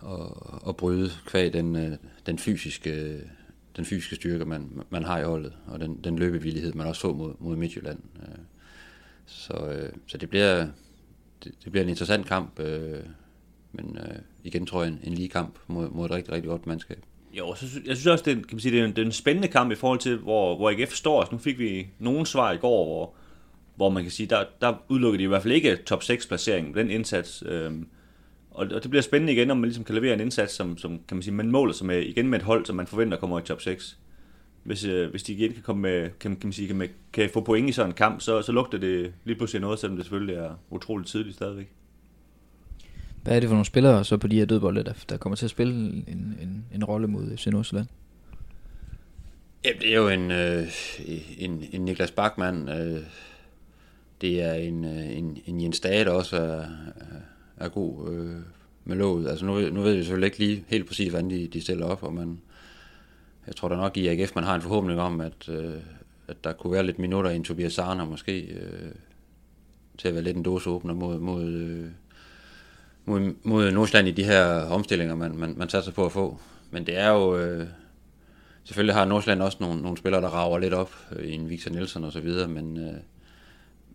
og, 0.00 0.42
og 0.66 0.76
bryde 0.76 1.10
kvæg 1.26 1.52
den, 1.52 1.76
øh, 1.76 1.96
den 2.26 2.38
fysiske 2.38 3.20
den 3.76 3.84
fysiske 3.84 4.16
styrke, 4.16 4.44
man, 4.44 4.82
man 4.90 5.04
har 5.04 5.18
i 5.18 5.24
holdet, 5.24 5.52
og 5.66 5.80
den, 5.80 6.00
den 6.04 6.18
løbevillighed, 6.18 6.72
man 6.72 6.86
også 6.86 7.00
så 7.00 7.12
mod, 7.12 7.34
mod 7.38 7.56
Midtjylland. 7.56 7.98
Øh, 8.22 8.38
så, 9.26 9.52
øh, 9.52 9.92
så 10.06 10.18
det 10.18 10.30
bliver 10.30 10.66
det, 11.44 11.54
det 11.64 11.72
bliver 11.72 11.82
en 11.82 11.88
interessant 11.88 12.26
kamp, 12.26 12.60
men 13.72 13.98
igen 14.44 14.66
tror 14.66 14.82
jeg 14.82 14.92
en, 14.92 15.00
en 15.04 15.14
lige 15.14 15.28
kamp 15.28 15.58
mod, 15.66 15.90
mod 15.90 16.04
et 16.04 16.10
rigtig, 16.10 16.34
rigtig 16.34 16.48
godt 16.48 16.66
mandskab. 16.66 17.04
Jo, 17.32 17.54
så, 17.54 17.66
jeg 17.86 17.96
synes 17.96 18.06
også, 18.06 18.24
det 18.24 18.30
er, 18.30 18.34
kan 18.34 18.48
man 18.52 18.60
sige, 18.60 18.72
det 18.72 18.80
er, 18.80 18.84
en, 18.84 18.90
det 18.90 19.02
er 19.02 19.06
en 19.06 19.12
spændende 19.12 19.48
kamp 19.48 19.72
i 19.72 19.74
forhold 19.74 19.98
til, 19.98 20.16
hvor, 20.16 20.56
hvor 20.56 20.70
AGF 20.70 20.92
står. 20.92 21.20
Altså, 21.20 21.34
nu 21.34 21.38
fik 21.38 21.58
vi 21.58 21.86
nogle 21.98 22.26
svar 22.26 22.52
i 22.52 22.56
går, 22.56 22.84
hvor, 22.84 23.14
hvor 23.76 23.88
man 23.88 24.02
kan 24.02 24.12
sige, 24.12 24.26
der, 24.26 24.44
der 24.60 24.74
udelukkede 24.88 25.18
de 25.18 25.24
i 25.24 25.26
hvert 25.26 25.42
fald 25.42 25.54
ikke 25.54 25.76
top 25.76 26.02
6 26.02 26.26
placering 26.26 26.74
den 26.74 26.90
indsats. 26.90 27.42
Øhm, 27.46 27.88
og, 28.50 28.66
og 28.74 28.82
det 28.82 28.90
bliver 28.90 29.02
spændende 29.02 29.32
igen, 29.32 29.50
om 29.50 29.56
man 29.56 29.64
ligesom 29.64 29.84
kan 29.84 29.94
levere 29.94 30.14
en 30.14 30.20
indsats, 30.20 30.54
som, 30.54 30.78
som 30.78 31.00
kan 31.08 31.16
man 31.16 31.22
sige, 31.22 31.34
man 31.34 31.50
måler 31.50 31.72
sig 31.72 31.86
med, 31.86 32.02
igen 32.02 32.28
med 32.28 32.38
et 32.38 32.44
hold, 32.44 32.66
som 32.66 32.76
man 32.76 32.86
forventer 32.86 33.18
kommer 33.18 33.40
i 33.40 33.42
top 33.42 33.60
6. 33.60 33.98
Hvis, 34.62 34.84
øh, 34.84 35.10
hvis 35.10 35.22
de 35.22 35.32
igen 35.32 35.52
kan 35.52 35.62
komme 35.62 35.82
med, 35.82 36.10
kan, 36.20 36.36
kan 36.36 36.46
man 36.46 36.52
sige, 36.52 36.66
kan, 36.66 36.76
med, 36.76 36.88
kan 37.12 37.30
få 37.32 37.40
point 37.40 37.68
i 37.68 37.72
sådan 37.72 37.90
en 37.90 37.94
kamp, 37.94 38.20
så, 38.20 38.42
så 38.42 38.52
lugter 38.52 38.78
det 38.78 39.12
lige 39.24 39.36
pludselig 39.36 39.60
noget, 39.60 39.78
selvom 39.78 39.96
det 39.96 40.06
selvfølgelig 40.06 40.34
er 40.34 40.50
utroligt 40.70 41.08
tidligt 41.08 41.36
stadigvæk. 41.36 41.70
Hvad 43.22 43.36
er 43.36 43.40
det 43.40 43.48
for 43.48 43.54
nogle 43.54 43.66
spillere 43.66 44.04
så 44.04 44.16
på 44.16 44.26
de 44.26 44.38
her 44.38 44.44
dødbolde, 44.44 44.84
der, 44.84 44.92
der 45.08 45.16
kommer 45.16 45.36
til 45.36 45.46
at 45.46 45.50
spille 45.50 45.74
en, 45.74 46.04
en, 46.40 46.64
en 46.74 46.84
rolle 46.84 47.06
mod 47.06 47.36
FC 47.36 47.46
Nordsjælland? 47.46 47.86
Ja, 49.64 49.70
det 49.80 49.92
er 49.92 49.96
jo 49.96 50.08
en, 50.08 50.30
øh, 50.30 50.66
en, 51.38 51.64
en 51.72 51.80
Niklas 51.80 52.10
Bachmann. 52.10 52.68
Øh, 52.68 53.02
det 54.20 54.42
er 54.42 54.54
en, 54.54 54.84
øh, 54.84 55.18
en, 55.18 55.38
en 55.46 55.62
Jens 55.62 55.80
Dage, 55.80 56.04
der 56.04 56.10
også 56.10 56.36
er, 56.36 56.64
er 57.60 57.68
god 57.68 58.12
øh, 58.12 58.36
med 58.84 58.96
låget. 58.96 59.28
Altså 59.28 59.44
nu, 59.44 59.60
nu 59.70 59.80
ved 59.80 59.94
vi 59.94 60.02
selvfølgelig 60.02 60.26
ikke 60.26 60.38
lige 60.38 60.64
helt 60.68 60.86
præcis, 60.86 61.10
hvordan 61.10 61.30
de, 61.30 61.48
de 61.52 61.60
stiller 61.60 61.86
op, 61.86 62.02
og 62.02 62.14
man, 62.14 62.40
jeg 63.46 63.56
tror 63.56 63.68
da 63.68 63.76
nok 63.76 63.96
i 63.96 64.06
AGF, 64.08 64.34
man 64.34 64.44
har 64.44 64.54
en 64.54 64.62
forhåbning 64.62 65.00
om, 65.00 65.20
at, 65.20 65.48
øh, 65.48 65.74
at 66.28 66.44
der 66.44 66.52
kunne 66.52 66.72
være 66.72 66.86
lidt 66.86 66.98
minutter 66.98 67.30
i 67.30 67.36
en 67.36 67.44
Tobias 67.44 67.72
Sarner 67.72 68.04
måske, 68.04 68.40
øh, 68.40 68.90
til 69.98 70.08
at 70.08 70.14
være 70.14 70.24
lidt 70.24 70.36
en 70.36 70.42
dåseåbner 70.42 70.94
mod, 70.94 71.18
mod, 71.18 71.44
øh, 71.44 71.86
mod, 73.04 73.34
mod 73.42 73.70
Nordsjælland 73.70 74.08
i 74.08 74.22
de 74.22 74.24
her 74.24 74.44
omstillinger, 74.46 75.14
man, 75.14 75.36
man, 75.36 75.54
man 75.56 75.68
satser 75.68 75.92
på 75.92 76.04
at 76.04 76.12
få. 76.12 76.38
Men 76.70 76.86
det 76.86 76.98
er 76.98 77.08
jo... 77.08 77.38
Øh, 77.38 77.66
selvfølgelig 78.64 78.94
har 78.94 79.04
Nordsjælland 79.04 79.42
også 79.42 79.58
nogle, 79.60 79.82
nogle 79.82 79.98
spillere, 79.98 80.22
der 80.22 80.28
rager 80.28 80.58
lidt 80.58 80.74
op 80.74 80.92
øh, 81.16 81.24
i 81.24 81.32
en 81.32 81.48
Victor 81.48 81.70
Nielsen 81.70 82.04
og 82.04 82.12
så 82.12 82.20
videre, 82.20 82.48
men, 82.48 82.76
øh, 82.76 82.94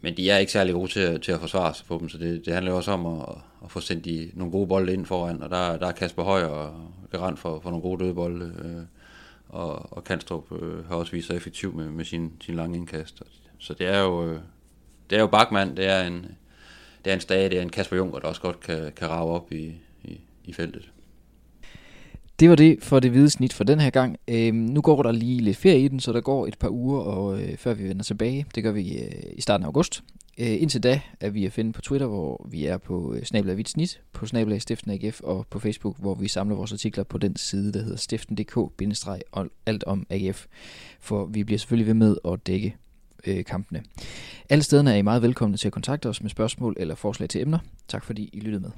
men 0.06 0.18
de 0.18 0.30
er 0.30 0.38
ikke 0.38 0.52
særlig 0.52 0.74
gode 0.74 0.92
til, 0.92 1.22
til 1.22 1.32
at 1.32 1.40
forsvare 1.40 1.74
sig 1.74 1.86
på 1.86 1.98
dem, 2.00 2.10
så 2.10 2.18
det, 2.18 2.46
det 2.46 2.54
handler 2.54 2.72
jo 2.72 2.78
også 2.78 2.92
om 2.92 3.06
at, 3.06 3.36
at 3.64 3.72
få 3.72 3.80
sendt 3.80 4.06
de, 4.06 4.32
nogle 4.34 4.52
gode 4.52 4.68
bolde 4.68 4.94
ind 4.94 5.06
foran, 5.06 5.44
og 5.44 5.50
der, 5.50 5.78
der 5.78 5.88
er 5.88 5.92
Kasper 5.92 6.24
Høj 6.24 6.44
og 6.44 6.92
garant 7.12 7.40
for, 7.40 7.60
for 7.60 7.70
nogle 7.70 7.82
gode 7.82 8.04
døde 8.04 8.14
bolde, 8.14 8.54
øh, 8.66 8.84
og, 9.50 9.94
og 9.94 10.04
Kanstrup 10.04 10.52
øh, 10.62 10.88
har 10.88 10.96
også 10.96 11.12
vist 11.12 11.28
sig 11.28 11.36
effektiv 11.36 11.74
med, 11.76 11.86
med 11.90 12.06
sin, 12.06 12.32
sin 12.42 12.56
lange 12.56 12.78
indkast. 12.78 13.24
Så 13.60 13.74
det 13.74 13.88
er 13.88 14.00
jo, 14.00 14.30
øh, 14.30 14.40
det 15.10 15.16
er 15.16 15.20
jo 15.20 15.28
Bachmann, 15.28 15.78
det 15.78 15.86
er 15.86 16.04
en, 16.04 16.26
det 17.06 17.12
er 17.12 17.14
en 17.14 17.22
stage, 17.22 17.50
det 17.50 17.58
er 17.58 17.62
en 17.62 17.70
Kasper 17.70 17.98
Junker, 17.98 18.20
der 18.20 18.28
også 18.28 18.42
godt 18.42 18.60
kan, 18.60 18.92
kan 18.96 19.10
rave 19.10 19.32
op 19.32 19.52
i, 19.52 19.74
i, 20.04 20.20
i 20.46 20.54
feltet. 20.54 20.92
Det 22.40 22.50
var 22.50 22.56
det 22.56 22.84
for 22.84 23.00
det 23.00 23.12
hvide 23.12 23.30
snit 23.30 23.54
for 23.54 23.64
den 23.64 23.80
her 23.80 23.90
gang. 23.90 24.18
Øhm, 24.28 24.58
nu 24.58 24.82
går 24.82 25.04
der 25.04 25.12
lige 25.12 25.42
lidt 25.42 25.58
ferie 25.58 25.80
i 25.80 25.88
den, 25.88 26.00
så 26.00 26.14
der 26.14 26.22
går 26.22 26.48
et 26.48 26.58
par 26.58 26.70
uger, 26.70 27.02
og 27.02 27.42
øh, 27.42 27.58
før 27.58 27.74
vi 27.74 27.84
vender 27.84 28.04
tilbage. 28.04 28.46
Det 28.56 28.64
gør 28.64 28.72
vi 28.72 28.98
øh, 28.98 29.12
i 29.34 29.42
starten 29.42 29.64
af 29.64 29.68
august. 29.68 30.04
Øh, 30.38 30.62
indtil 30.62 30.84
da 30.84 31.02
er 31.20 31.30
vi 31.30 31.46
at 31.46 31.52
finde 31.54 31.72
på 31.72 31.82
Twitter, 31.82 32.08
hvor 32.08 32.48
vi 32.52 32.66
er 32.66 32.78
på 32.78 33.14
øh, 33.14 33.24
Snablag 33.24 33.56
Hvidt 33.56 33.70
Snit, 33.70 34.02
på 34.14 34.26
Snablag 34.26 34.62
Stiften 34.62 34.92
AGF, 34.92 35.22
og 35.22 35.46
på 35.50 35.60
Facebook, 35.60 35.96
hvor 36.00 36.16
vi 36.16 36.28
samler 36.28 36.56
vores 36.56 36.74
artikler 36.74 37.04
på 37.04 37.18
den 37.18 37.36
side, 37.36 37.74
der 37.74 37.82
hedder 37.82 37.98
stiften.dk-alt 37.98 39.84
om 39.84 40.06
AGF. 40.10 40.46
For 41.00 41.26
vi 41.26 41.44
bliver 41.44 41.60
selvfølgelig 41.60 41.88
ved 41.88 41.94
med 41.94 42.16
at 42.28 42.48
dække 42.48 42.76
øh, 43.28 43.46
kampene. 43.46 43.84
Alle 44.50 44.64
stederne 44.64 44.92
er 44.92 44.96
I 44.96 45.02
meget 45.02 45.22
velkomne 45.22 45.58
til 45.58 45.68
at 45.68 45.74
kontakte 45.74 46.10
os 46.10 46.22
med 46.22 46.30
spørgsmål 46.30 46.76
eller 46.80 46.96
forslag 46.96 47.30
til 47.30 47.42
emner. 47.42 47.60
Tak 47.88 48.04
fordi 48.04 48.30
I 48.34 48.40
lyttede 48.40 48.62
med. 48.62 48.72